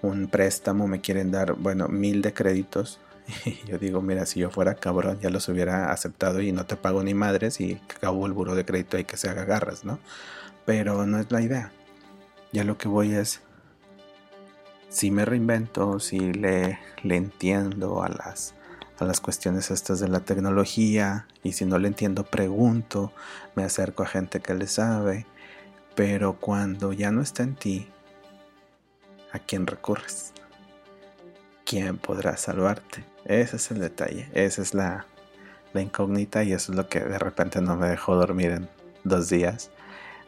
un 0.01 0.29
préstamo, 0.29 0.87
me 0.87 1.01
quieren 1.01 1.29
dar, 1.29 1.55
bueno, 1.55 1.89
mil 1.89 2.21
de 2.21 2.33
créditos. 2.33 3.01
Y 3.45 3.67
yo 3.67 3.77
digo, 3.77 4.01
mira, 4.01 4.25
si 4.25 4.39
yo 4.39 4.49
fuera 4.49 4.75
cabrón, 4.75 5.19
ya 5.21 5.29
los 5.29 5.49
hubiera 5.49 5.91
aceptado 5.91 6.39
y 6.39 6.53
no 6.53 6.65
te 6.65 6.77
pago 6.77 7.03
ni 7.03 7.13
madres 7.13 7.59
y 7.59 7.81
acabo 7.93 8.25
el 8.25 8.31
buro 8.31 8.55
de 8.55 8.63
crédito 8.63 8.97
y 8.97 9.03
que 9.03 9.17
se 9.17 9.29
haga 9.29 9.43
garras, 9.43 9.83
¿no? 9.83 9.99
Pero 10.65 11.05
no 11.05 11.19
es 11.19 11.29
la 11.33 11.41
idea. 11.41 11.73
Ya 12.53 12.63
lo 12.63 12.77
que 12.77 12.87
voy 12.87 13.11
es, 13.13 13.41
si 14.87 15.11
me 15.11 15.25
reinvento, 15.25 15.99
si 15.99 16.31
le, 16.31 16.79
le 17.03 17.17
entiendo 17.17 18.01
a 18.03 18.07
las, 18.07 18.53
a 18.99 19.05
las 19.05 19.19
cuestiones 19.21 19.71
estas 19.71 19.99
de 19.99 20.07
la 20.07 20.21
tecnología 20.21 21.27
y 21.43 21.53
si 21.53 21.65
no 21.65 21.77
le 21.77 21.87
entiendo, 21.87 22.23
pregunto, 22.23 23.11
me 23.55 23.63
acerco 23.63 24.03
a 24.03 24.07
gente 24.07 24.39
que 24.39 24.53
le 24.53 24.67
sabe. 24.67 25.25
Pero 25.95 26.39
cuando 26.39 26.93
ya 26.93 27.11
no 27.11 27.21
está 27.21 27.43
en 27.43 27.55
ti, 27.55 27.87
¿a 29.31 29.39
quién 29.39 29.65
recurres? 29.67 30.33
¿Quién 31.65 31.97
podrá 31.97 32.37
salvarte? 32.37 33.03
Ese 33.25 33.57
es 33.57 33.71
el 33.71 33.79
detalle, 33.79 34.29
esa 34.33 34.61
es 34.61 34.73
la, 34.73 35.05
incógnita 35.73 36.43
y 36.43 36.53
eso 36.53 36.71
es 36.71 36.75
lo 36.75 36.89
que 36.89 37.01
de 37.01 37.19
repente 37.19 37.61
no 37.61 37.75
me 37.75 37.87
dejó 37.87 38.15
dormir 38.15 38.49
en 38.49 38.69
dos 39.03 39.29
días. 39.29 39.69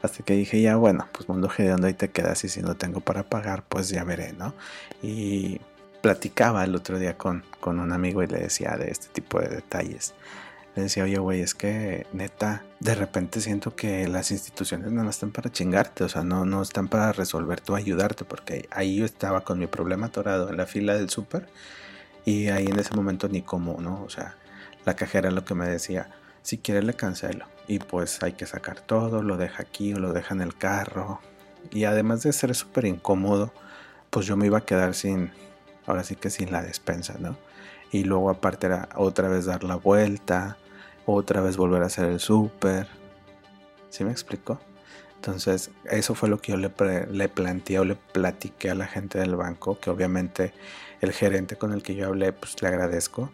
Hasta 0.03 0.23
que 0.23 0.33
dije, 0.33 0.61
ya 0.61 0.75
bueno, 0.75 1.07
pues 1.11 1.27
mundo 1.27 1.49
donde 1.57 1.87
ahí 1.87 1.93
te 1.95 2.11
quedas 2.11 2.43
y 2.43 2.49
si 2.49 2.61
no 2.61 2.75
tengo 2.75 2.99
para 2.99 3.23
pagar, 3.23 3.63
pues 3.67 3.89
ya 3.89 4.03
veré, 4.03 4.33
¿no? 4.33 4.53
Y 5.01 5.59
platicaba 6.01 6.63
el 6.63 6.75
otro 6.75 6.99
día 6.99 7.17
con, 7.17 7.43
con 7.59 7.79
un 7.79 7.91
amigo 7.91 8.23
y 8.23 8.27
le 8.27 8.39
decía 8.39 8.77
de 8.77 8.91
este 8.91 9.07
tipo 9.07 9.39
de 9.39 9.49
detalles. 9.49 10.13
Le 10.75 10.83
decía, 10.83 11.03
oye, 11.03 11.17
güey, 11.17 11.41
es 11.41 11.55
que 11.55 12.05
neta, 12.13 12.63
de 12.79 12.95
repente 12.95 13.41
siento 13.41 13.75
que 13.75 14.07
las 14.07 14.31
instituciones 14.31 14.91
no 14.91 15.09
están 15.09 15.31
para 15.31 15.51
chingarte, 15.51 16.03
o 16.03 16.09
sea, 16.09 16.23
no, 16.23 16.45
no 16.45 16.61
están 16.61 16.87
para 16.87 17.11
resolverte 17.11 17.71
o 17.71 17.75
ayudarte, 17.75 18.23
porque 18.23 18.67
ahí 18.71 18.97
yo 18.97 19.05
estaba 19.05 19.41
con 19.41 19.59
mi 19.59 19.67
problema 19.67 20.07
atorado 20.07 20.49
en 20.49 20.57
la 20.57 20.65
fila 20.65 20.95
del 20.95 21.09
súper 21.09 21.47
y 22.25 22.47
ahí 22.49 22.67
en 22.67 22.79
ese 22.79 22.95
momento 22.95 23.27
ni 23.27 23.41
cómo, 23.41 23.81
¿no? 23.81 24.03
O 24.03 24.09
sea, 24.09 24.35
la 24.85 24.95
cajera 24.95 25.31
lo 25.31 25.43
que 25.43 25.55
me 25.55 25.67
decía, 25.67 26.09
si 26.43 26.57
quiere 26.57 26.83
le 26.83 26.93
cancelo 26.93 27.45
y 27.67 27.79
pues 27.79 28.23
hay 28.23 28.33
que 28.33 28.45
sacar 28.45 28.79
todo, 28.79 29.21
lo 29.23 29.37
deja 29.37 29.63
aquí 29.63 29.93
o 29.93 29.99
lo 29.99 30.13
deja 30.13 30.33
en 30.33 30.41
el 30.41 30.55
carro. 30.55 31.19
Y 31.71 31.83
además 31.83 32.23
de 32.23 32.33
ser 32.33 32.55
súper 32.55 32.85
incómodo, 32.85 33.51
pues 34.09 34.25
yo 34.25 34.37
me 34.37 34.45
iba 34.45 34.59
a 34.59 34.65
quedar 34.65 34.95
sin, 34.95 35.31
ahora 35.89 36.03
sí 36.03 36.15
que 36.15 36.29
sin 36.29 36.51
la 36.51 36.61
despensa, 36.61 37.15
¿no? 37.19 37.37
y 37.91 38.03
luego 38.03 38.29
aparte 38.29 38.67
era 38.67 38.89
otra 38.95 39.29
vez 39.29 39.45
dar 39.45 39.63
la 39.63 39.75
vuelta, 39.75 40.57
otra 41.05 41.41
vez 41.41 41.57
volver 41.57 41.83
a 41.83 41.87
hacer 41.87 42.05
el 42.05 42.19
súper. 42.19 42.87
¿Sí 43.89 44.03
me 44.03 44.11
explico? 44.11 44.59
Entonces, 45.15 45.71
eso 45.85 46.15
fue 46.15 46.29
lo 46.29 46.39
que 46.39 46.53
yo 46.53 46.57
le, 46.57 46.71
le 47.11 47.29
planteé 47.29 47.79
o 47.79 47.85
le 47.85 47.95
platiqué 47.95 48.69
a 48.69 48.75
la 48.75 48.87
gente 48.87 49.19
del 49.19 49.35
banco, 49.35 49.79
que 49.79 49.89
obviamente 49.89 50.53
el 51.01 51.11
gerente 51.11 51.57
con 51.57 51.73
el 51.73 51.83
que 51.83 51.95
yo 51.95 52.07
hablé, 52.07 52.31
pues 52.31 52.61
le 52.61 52.67
agradezco. 52.69 53.31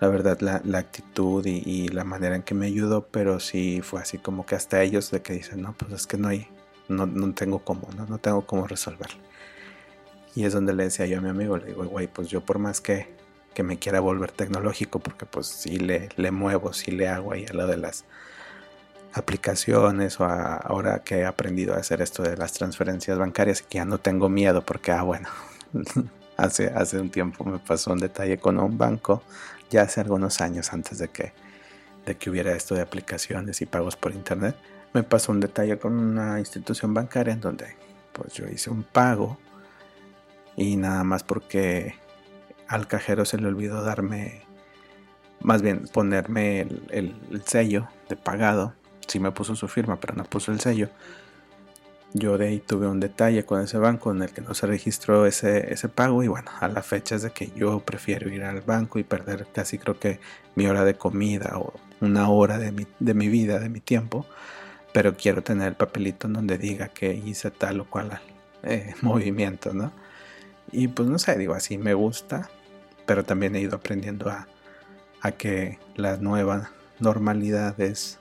La 0.00 0.08
verdad, 0.08 0.40
la, 0.40 0.78
actitud 0.78 1.44
y, 1.46 1.88
la 1.88 2.04
manera 2.04 2.34
en 2.34 2.42
que 2.42 2.54
me 2.54 2.66
ayudó, 2.66 3.06
pero 3.06 3.38
sí 3.38 3.82
fue 3.82 4.00
así 4.00 4.16
como 4.18 4.46
que 4.46 4.54
hasta 4.54 4.82
ellos 4.82 5.10
de 5.10 5.20
que 5.20 5.34
dicen, 5.34 5.60
no, 5.60 5.74
pues 5.74 5.92
es 5.92 6.06
que 6.06 6.16
no 6.16 6.28
hay, 6.28 6.48
no, 6.88 7.06
no 7.06 7.34
tengo 7.34 7.58
cómo, 7.60 7.88
¿no? 7.94 8.06
no 8.06 8.18
tengo 8.18 8.46
cómo 8.46 8.66
resolverlo. 8.66 9.20
Y 10.34 10.44
es 10.44 10.52
donde 10.52 10.72
le 10.72 10.84
decía 10.84 11.06
yo 11.06 11.18
a 11.18 11.20
mi 11.20 11.28
amigo, 11.28 11.56
le 11.56 11.66
digo, 11.66 11.84
güey, 11.84 12.06
pues 12.06 12.28
yo 12.28 12.40
por 12.40 12.58
más 12.58 12.80
que 12.80 13.20
que 13.54 13.62
me 13.62 13.78
quiera 13.78 14.00
volver 14.00 14.30
tecnológico, 14.32 15.00
porque 15.00 15.26
pues 15.26 15.46
sí 15.46 15.78
le, 15.78 16.08
le 16.16 16.30
muevo, 16.30 16.72
sí 16.72 16.90
le 16.90 17.08
hago 17.08 17.32
ahí 17.32 17.46
a 17.48 17.52
lo 17.52 17.66
de 17.66 17.76
las 17.76 18.04
aplicaciones 19.12 20.20
o 20.20 20.24
ahora 20.24 21.00
que 21.00 21.18
he 21.18 21.24
aprendido 21.26 21.74
a 21.74 21.78
hacer 21.78 22.00
esto 22.00 22.22
de 22.22 22.36
las 22.36 22.52
transferencias 22.52 23.18
bancarias 23.18 23.62
que 23.62 23.78
ya 23.78 23.84
no 23.84 23.98
tengo 23.98 24.28
miedo 24.28 24.64
porque, 24.64 24.92
ah, 24.92 25.02
bueno, 25.02 25.28
hace, 26.36 26.68
hace 26.68 27.00
un 27.00 27.10
tiempo 27.10 27.44
me 27.44 27.58
pasó 27.58 27.92
un 27.92 27.98
detalle 27.98 28.38
con 28.38 28.58
un 28.60 28.78
banco, 28.78 29.22
ya 29.68 29.82
hace 29.82 30.00
algunos 30.00 30.40
años 30.40 30.72
antes 30.72 30.98
de 30.98 31.08
que, 31.08 31.32
de 32.06 32.16
que 32.16 32.30
hubiera 32.30 32.52
esto 32.52 32.76
de 32.76 32.82
aplicaciones 32.82 33.60
y 33.62 33.66
pagos 33.66 33.96
por 33.96 34.12
internet, 34.12 34.56
me 34.92 35.02
pasó 35.02 35.32
un 35.32 35.40
detalle 35.40 35.78
con 35.78 35.92
una 35.92 36.38
institución 36.38 36.94
bancaria 36.94 37.32
en 37.32 37.40
donde 37.40 37.76
pues 38.12 38.32
yo 38.34 38.46
hice 38.46 38.70
un 38.70 38.84
pago 38.84 39.38
y 40.60 40.76
nada 40.76 41.04
más 41.04 41.22
porque 41.22 41.94
al 42.68 42.86
cajero 42.86 43.24
se 43.24 43.38
le 43.38 43.48
olvidó 43.48 43.82
darme, 43.82 44.42
más 45.40 45.62
bien 45.62 45.84
ponerme 45.90 46.60
el, 46.90 47.42
sello 47.46 47.88
de 48.10 48.16
pagado. 48.16 48.74
Sí 49.08 49.18
me 49.20 49.32
puso 49.32 49.56
su 49.56 49.68
firma, 49.68 49.98
pero 49.98 50.14
no 50.14 50.24
puso 50.24 50.52
el 50.52 50.60
sello. 50.60 50.90
Yo 52.12 52.36
de 52.36 52.48
ahí 52.48 52.58
tuve 52.58 52.88
un 52.88 53.00
detalle 53.00 53.46
con 53.46 53.62
ese 53.62 53.78
banco 53.78 54.10
en 54.10 54.22
el 54.22 54.32
que 54.32 54.42
no 54.42 54.52
se 54.52 54.66
registró 54.66 55.24
ese, 55.24 55.72
ese 55.72 55.88
pago 55.88 56.22
y 56.22 56.28
bueno, 56.28 56.50
a 56.60 56.68
la 56.68 56.82
fecha 56.82 57.14
es 57.14 57.22
de 57.22 57.30
que 57.30 57.50
yo 57.56 57.80
prefiero 57.80 58.28
ir 58.28 58.44
al 58.44 58.60
banco 58.60 58.98
y 58.98 59.04
perder 59.04 59.46
casi 59.54 59.78
creo 59.78 59.98
que 59.98 60.20
mi 60.56 60.66
hora 60.66 60.84
de 60.84 60.94
comida 60.94 61.52
o 61.56 61.72
una 62.02 62.28
hora 62.28 62.58
de 62.58 62.70
mi, 62.70 62.86
de 62.98 63.14
mi 63.14 63.28
vida, 63.28 63.60
de 63.60 63.70
mi 63.70 63.80
tiempo, 63.80 64.26
pero 64.92 65.16
quiero 65.16 65.42
tener 65.42 65.68
el 65.68 65.74
papelito 65.74 66.26
en 66.26 66.34
donde 66.34 66.58
diga 66.58 66.88
que 66.88 67.14
hice 67.14 67.50
tal 67.50 67.80
o 67.80 67.88
cual 67.88 68.20
eh, 68.62 68.94
movimiento, 69.00 69.72
¿no? 69.72 69.90
Y 70.72 70.88
pues 70.88 71.08
no 71.08 71.18
sé, 71.18 71.36
digo, 71.36 71.54
así 71.54 71.78
me 71.78 71.94
gusta, 71.94 72.48
pero 73.06 73.24
también 73.24 73.56
he 73.56 73.60
ido 73.60 73.76
aprendiendo 73.76 74.30
a, 74.30 74.46
que 75.32 75.78
la 75.96 76.16
nueva 76.16 76.70
normalidad 77.00 77.80
es, 77.80 78.18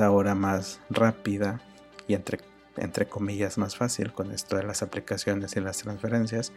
ahora 0.00 0.34
más 0.34 0.80
rápida 0.88 1.60
y 2.08 2.14
entre, 2.14 2.38
entre 2.76 3.06
comillas 3.06 3.58
más 3.58 3.76
fácil 3.76 4.12
con 4.12 4.32
esto 4.32 4.56
de 4.56 4.62
las 4.64 4.82
aplicaciones 4.82 5.56
y 5.56 5.60
las 5.60 5.78
transferencias, 5.78 6.52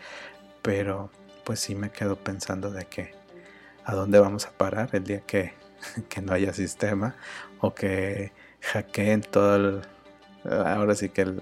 pero 0.62 1.12
pues 1.44 1.60
sí 1.60 1.76
me 1.76 1.92
quedo 1.92 2.16
pensando 2.16 2.72
de 2.72 2.86
que 2.86 3.12
a 3.84 3.94
dónde 3.94 4.20
vamos 4.20 4.46
a 4.46 4.52
parar 4.52 4.90
el 4.94 5.04
día 5.04 5.22
que, 5.22 5.54
no 6.24 6.34
haya 6.34 6.54
sistema 6.54 7.16
o 7.60 7.76
que 7.76 8.32
hackeen 8.62 9.22
todo 9.22 9.56
el, 9.56 9.82
ahora 10.50 10.96
sí 10.96 11.10
que 11.10 11.36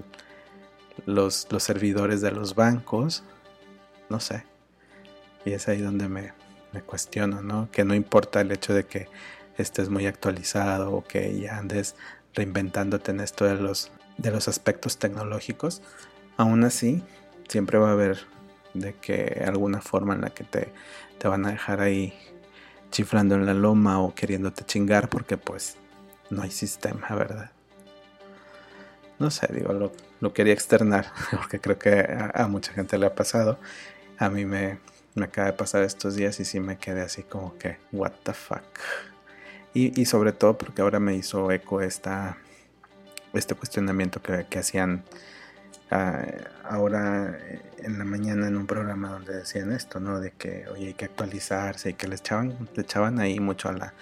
los, 1.05 1.47
los 1.51 1.63
servidores 1.63 2.21
de 2.21 2.31
los 2.31 2.55
bancos 2.55 3.23
no 4.09 4.19
sé. 4.19 4.43
Y 5.45 5.53
es 5.53 5.67
ahí 5.67 5.81
donde 5.81 6.07
me, 6.07 6.33
cuestiono, 6.85 7.41
¿no? 7.41 7.69
Que 7.71 7.85
no 7.85 7.95
importa 7.95 8.41
el 8.41 8.51
hecho 8.51 8.73
de 8.73 8.85
que 8.85 9.07
estés 9.57 9.89
muy 9.89 10.07
actualizado 10.07 10.91
o 10.91 11.05
que 11.05 11.39
ya 11.39 11.57
andes 11.57 11.95
reinventándote 12.33 13.11
en 13.11 13.21
esto 13.21 13.45
de 13.45 13.55
los, 13.55 13.91
de 14.17 14.31
los 14.31 14.49
aspectos 14.49 14.97
tecnológicos, 14.97 15.81
aún 16.35 16.65
así 16.65 17.01
siempre 17.47 17.77
va 17.77 17.89
a 17.89 17.93
haber 17.93 18.25
de 18.73 18.93
que 18.93 19.41
alguna 19.47 19.79
forma 19.79 20.15
en 20.15 20.21
la 20.21 20.31
que 20.31 20.43
te, 20.43 20.73
te 21.17 21.29
van 21.29 21.45
a 21.45 21.51
dejar 21.51 21.79
ahí 21.79 22.13
chiflando 22.91 23.35
en 23.35 23.45
la 23.45 23.53
loma 23.53 24.01
o 24.01 24.13
queriéndote 24.13 24.65
chingar 24.65 25.09
porque 25.09 25.37
pues 25.37 25.77
no 26.29 26.41
hay 26.41 26.51
sistema, 26.51 27.07
¿verdad? 27.15 27.51
No 29.19 29.31
sé, 29.31 29.47
digo, 29.53 29.71
lo, 29.73 29.93
lo 30.19 30.33
quería 30.33 30.53
externar 30.53 31.11
porque 31.31 31.59
creo 31.59 31.79
que 31.79 32.05
a, 32.33 32.47
mucha 32.47 32.73
gente 32.73 32.97
le 32.97 33.05
ha 33.05 33.15
pasado 33.15 33.59
a 34.17 34.29
mí 34.29 34.45
me, 34.45 34.79
acaba 35.21 35.47
de 35.47 35.53
pasar 35.53 35.83
estos 35.83 36.15
días 36.15 36.39
y 36.39 36.45
sí 36.45 36.59
me 36.59 36.77
quedé 36.77 37.01
así 37.01 37.23
como 37.23 37.57
que, 37.57 37.77
what 37.91 38.11
the 38.23 38.33
fuck. 38.33 38.63
Y, 39.73 40.05
sobre 40.05 40.31
todo 40.31 40.57
porque 40.57 40.81
ahora 40.81 41.01
me 41.01 41.15
hizo 41.15 41.51
eco 41.51 41.81
esta, 41.81 42.37
este 43.33 43.55
cuestionamiento 43.55 44.21
que, 44.21 44.57
hacían 44.57 45.03
ah, 45.91 46.23
ahora 46.63 47.37
en 47.79 47.97
la 47.97 48.05
mañana 48.05 48.47
en 48.47 48.55
un 48.55 48.67
programa 48.67 49.09
donde 49.09 49.35
decían 49.35 49.73
esto, 49.73 49.99
¿no? 49.99 50.21
De 50.21 50.31
que, 50.31 50.67
oye, 50.69 50.87
hay 50.87 50.93
que 50.93 51.05
actualizarse 51.05 51.89
y 51.89 51.93
que 51.93 52.07
le 52.07 52.15
echaban, 52.15 52.69
le 52.73 52.81
echaban 52.83 53.19
ahí 53.19 53.41
mucho 53.41 53.67
a 53.67 53.73
la, 53.73 53.93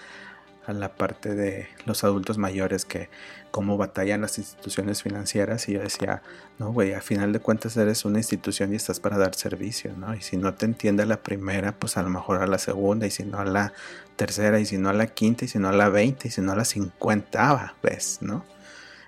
a 0.65 0.73
la 0.73 0.95
parte 0.95 1.35
de 1.35 1.67
los 1.85 2.03
adultos 2.03 2.37
mayores 2.37 2.85
que 2.85 3.09
cómo 3.51 3.77
batallan 3.77 4.21
las 4.21 4.37
instituciones 4.37 5.03
financieras 5.03 5.67
y 5.67 5.73
yo 5.73 5.81
decía, 5.81 6.21
no, 6.57 6.71
güey, 6.71 6.93
a 6.93 7.01
final 7.01 7.33
de 7.33 7.39
cuentas 7.39 7.77
eres 7.77 8.05
una 8.05 8.19
institución 8.19 8.73
y 8.73 8.77
estás 8.77 8.99
para 8.99 9.17
dar 9.17 9.35
servicio, 9.35 9.93
¿no? 9.97 10.15
Y 10.15 10.21
si 10.21 10.37
no 10.37 10.53
te 10.53 10.65
entiende 10.65 11.03
a 11.03 11.05
la 11.05 11.21
primera, 11.21 11.73
pues 11.73 11.97
a 11.97 12.01
lo 12.01 12.09
mejor 12.09 12.41
a 12.41 12.47
la 12.47 12.57
segunda 12.57 13.05
y 13.05 13.11
si 13.11 13.23
no 13.23 13.39
a 13.39 13.45
la 13.45 13.73
tercera 14.15 14.59
y 14.59 14.65
si 14.65 14.77
no 14.77 14.89
a 14.89 14.93
la 14.93 15.07
quinta 15.07 15.45
y 15.45 15.47
si 15.47 15.59
no 15.59 15.69
a 15.69 15.73
la 15.73 15.89
veinte 15.89 16.29
y 16.29 16.31
si 16.31 16.41
no 16.41 16.53
a 16.53 16.55
la 16.55 16.65
cincuentava 16.65 17.75
vez, 17.83 18.19
¿no? 18.21 18.45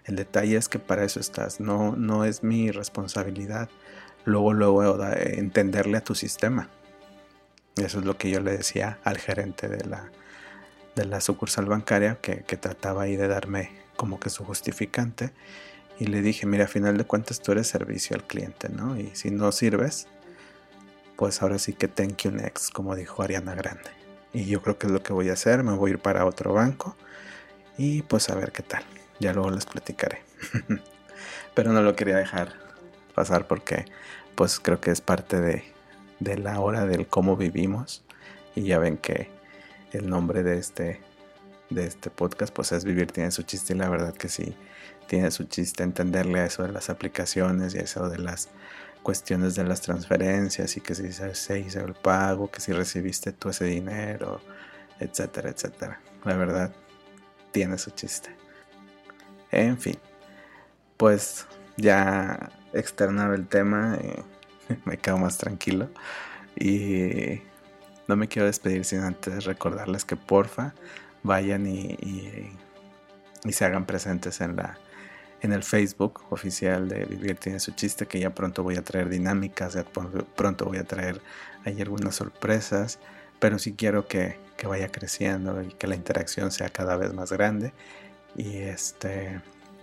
El 0.04 0.16
detalle 0.16 0.58
es 0.58 0.70
que 0.70 0.78
para 0.78 1.04
eso 1.04 1.20
estás, 1.20 1.60
no, 1.60 1.96
no 1.96 2.26
es 2.26 2.44
mi 2.44 2.70
responsabilidad 2.70 3.70
luego, 4.26 4.54
luego 4.54 5.04
entenderle 5.16 5.98
a 5.98 6.04
tu 6.04 6.14
sistema. 6.14 6.70
Eso 7.78 8.00
es 8.00 8.06
lo 8.06 8.18
que 8.18 8.30
yo 8.30 8.40
le 8.40 8.52
decía 8.52 9.00
al 9.04 9.18
gerente 9.18 9.68
de 9.68 9.84
la, 9.86 10.12
de 10.96 11.06
la 11.06 11.22
sucursal 11.22 11.66
bancaria 11.66 12.18
que, 12.22 12.36
trataba 12.58 13.04
ahí 13.04 13.16
de 13.16 13.28
darme 13.28 13.72
como 13.96 14.20
que 14.20 14.30
su 14.30 14.44
justificante 14.44 15.32
y 16.00 16.08
le 16.08 16.22
dije, 16.22 16.46
mira, 16.46 16.66
a 16.66 16.68
final 16.68 16.98
de 16.98 17.06
cuentas 17.06 17.42
tú 17.42 17.52
eres 17.52 17.68
servicio 17.68 18.16
al 18.16 18.24
cliente, 18.24 18.70
¿no? 18.70 18.98
Y 18.98 19.12
si 19.14 19.32
no 19.32 19.52
sirves, 19.52 20.08
pues 21.16 21.42
ahora 21.42 21.58
sí 21.58 21.74
que 21.74 21.88
thank 21.88 22.24
you 22.24 22.32
next, 22.32 22.72
como 22.74 22.96
dijo 22.96 23.22
Ariana 23.22 23.56
Grande. 23.56 23.90
Y 24.34 24.46
yo 24.46 24.62
creo 24.62 24.78
que 24.78 24.88
es 24.88 24.94
lo 24.94 25.02
que 25.02 25.14
voy 25.14 25.30
a 25.30 25.34
hacer, 25.34 25.64
me 25.64 25.74
voy 25.74 25.92
a 25.92 25.94
ir 25.94 26.00
para 26.00 26.26
otro 26.26 26.54
banco 26.54 26.98
y 27.78 28.02
pues 28.02 28.30
a 28.30 28.36
ver 28.36 28.52
qué 28.52 28.64
tal. 28.64 28.84
Ya 29.20 29.34
luego 29.34 29.52
les 29.52 29.66
platicaré. 29.66 30.24
Pero 31.54 31.72
no 31.72 31.82
lo 31.82 31.96
quería 31.96 32.18
dejar 32.18 32.54
pasar 33.14 33.48
porque 33.48 33.86
pues 34.36 34.60
creo 34.60 34.82
que 34.82 34.92
es 34.92 35.00
parte 35.00 35.40
de, 35.40 35.64
de 36.20 36.38
la 36.38 36.60
hora 36.60 36.86
del 36.86 37.08
cómo 37.08 37.38
vivimos. 37.38 38.04
Y 38.56 38.64
ya 38.64 38.80
ven 38.80 38.98
que 38.98 39.30
el 39.96 40.10
nombre 40.10 40.44
de 40.44 40.58
este, 40.58 41.02
de 41.70 41.86
este 41.86 42.10
podcast, 42.10 42.54
pues 42.54 42.72
es 42.72 42.86
Vivir 42.86 43.12
tiene 43.12 43.32
su 43.32 43.44
chiste 43.44 43.74
y 43.74 43.78
la 43.78 43.90
verdad 43.90 44.14
que 44.14 44.30
sí, 44.30 44.56
tiene 45.08 45.32
su 45.32 45.46
chiste 45.46 45.84
entenderle 45.84 46.40
a 46.40 46.46
eso 46.46 46.64
de 46.64 46.72
las 46.72 46.90
aplicaciones 46.90 47.76
y 47.76 47.80
a 47.80 47.82
eso 47.82 48.10
de 48.10 48.20
las 48.20 48.50
cuestiones 49.04 49.56
de 49.56 49.64
las 49.64 49.82
transferencias 49.82 50.78
y 50.78 50.82
que 50.82 50.96
si 50.96 51.12
se 51.12 51.60
hizo 51.60 51.80
el 51.82 51.94
pago, 51.94 52.50
que 52.50 52.60
si 52.60 52.72
recibiste 52.72 53.32
tú 53.32 53.50
ese 53.50 53.66
dinero, 53.66 54.42
etcétera, 55.00 55.50
etcétera. 55.50 56.02
La 56.24 56.36
verdad, 56.36 56.74
tiene 57.52 57.78
su 57.78 57.92
chiste. 57.92 58.36
En 59.52 59.78
fin, 59.78 59.98
pues 60.98 61.46
ya 61.78 62.52
externado 62.74 63.34
el 63.34 63.48
tema, 63.48 63.98
me 64.86 64.98
quedo 64.98 65.18
más 65.18 65.38
tranquilo 65.38 65.90
y 66.56 67.42
no 68.08 68.16
me 68.16 68.28
quiero 68.28 68.48
despedir 68.48 68.86
sin 68.86 69.00
antes 69.00 69.46
recordarles 69.46 70.06
que 70.06 70.16
porfa 70.16 70.74
vayan 71.24 71.66
y, 71.68 71.98
se 73.50 73.66
hagan 73.66 73.86
presentes 73.86 74.42
en 74.42 74.56
la 74.56 74.78
en 75.42 75.54
el 75.54 75.62
Facebook 75.64 76.24
oficial 76.32 76.90
de 76.90 77.06
Vivir 77.06 77.36
tiene 77.38 77.60
su 77.60 77.72
chiste 77.74 78.08
que 78.08 78.20
ya 78.20 78.34
pronto 78.34 78.64
voy 78.64 78.78
a 78.78 78.84
traer 78.84 79.10
dinámicas, 79.10 79.74
ya 79.76 79.84
pronto 79.84 80.66
voy 80.66 80.78
a 80.78 80.84
traer 80.86 81.22
ahí 81.66 81.80
algunas 81.82 82.16
sorpresas, 82.16 82.98
pero 83.40 83.60
sí 83.60 83.74
quiero 83.74 84.08
que, 84.08 84.38
vaya 84.64 84.88
creciendo 84.92 85.62
y 85.62 85.68
que 85.68 85.86
la 85.86 85.96
interacción 85.96 86.52
sea 86.52 86.70
cada 86.70 86.98
vez 86.98 87.14
más 87.14 87.32
grande. 87.32 87.74
Y 88.36 88.58
este 88.58 89.40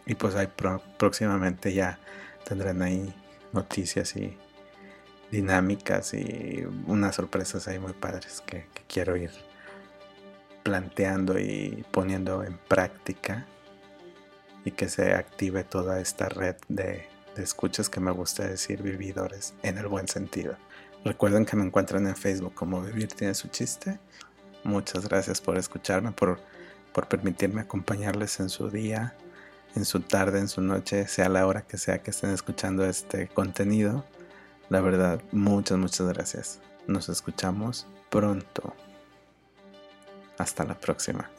y 0.07 0.15
pues 0.17 0.35
ahí 0.35 0.49
próximamente 0.99 1.73
ya 1.73 2.01
tendrán 2.45 2.83
ahí 2.83 3.15
noticias 3.53 4.17
y 4.17 4.37
dinámicas 5.33 6.13
y 6.13 6.65
unas 6.87 7.17
sorpresas 7.17 7.67
ahí 7.67 7.79
muy 7.79 7.95
padres 7.95 8.43
que, 8.47 8.67
quiero 8.87 9.17
ir 9.17 9.31
planteando 10.63 11.39
y 11.39 11.83
poniendo 11.91 12.45
en 12.45 12.59
práctica 12.59 13.47
y 14.67 14.73
que 14.73 14.91
se 14.91 15.15
active 15.15 15.65
toda 15.65 15.99
esta 15.99 16.29
red 16.29 16.57
de, 16.69 17.09
de, 17.35 17.43
escuchas 17.43 17.89
que 17.89 18.01
me 18.01 18.11
gusta 18.11 18.47
decir 18.47 18.83
vividores 18.83 19.55
en 19.63 19.79
el 19.79 19.89
buen 19.89 20.07
sentido. 20.07 20.57
Recuerden 21.07 21.47
que 21.47 21.57
me 21.57 21.65
encuentran 21.65 22.07
en 22.07 22.15
Facebook 22.15 22.55
como 22.55 22.83
Vivir 22.83 23.09
tiene 23.09 23.35
su 23.35 23.49
chiste. 23.49 23.99
Muchas 24.63 25.09
gracias 25.09 25.41
por 25.41 25.57
escucharme, 25.57 26.13
por, 26.13 26.39
por 26.93 27.09
permitirme 27.09 27.63
acompañarles 27.63 28.39
en 28.39 28.51
su 28.51 28.69
día, 28.69 29.15
en 29.75 29.87
su 29.87 30.01
tarde, 30.01 30.39
en 30.39 30.49
su 30.49 30.61
noche, 30.61 31.09
sea 31.09 31.31
la 31.31 31.47
hora 31.47 31.63
que 31.63 31.79
sea 31.79 32.03
que 32.03 32.11
estén 32.11 32.31
escuchando 32.31 32.85
este 32.85 33.29
contenido. 33.29 34.05
La 34.73 34.81
verdad, 34.81 35.21
muchas, 35.33 35.77
muchas 35.77 36.09
gracias. 36.09 36.59
Nos 36.87 37.11
escuchamos 37.11 37.87
pronto. 38.09 38.75
Hasta 40.39 40.65
la 40.65 40.81
próxima. 40.81 41.31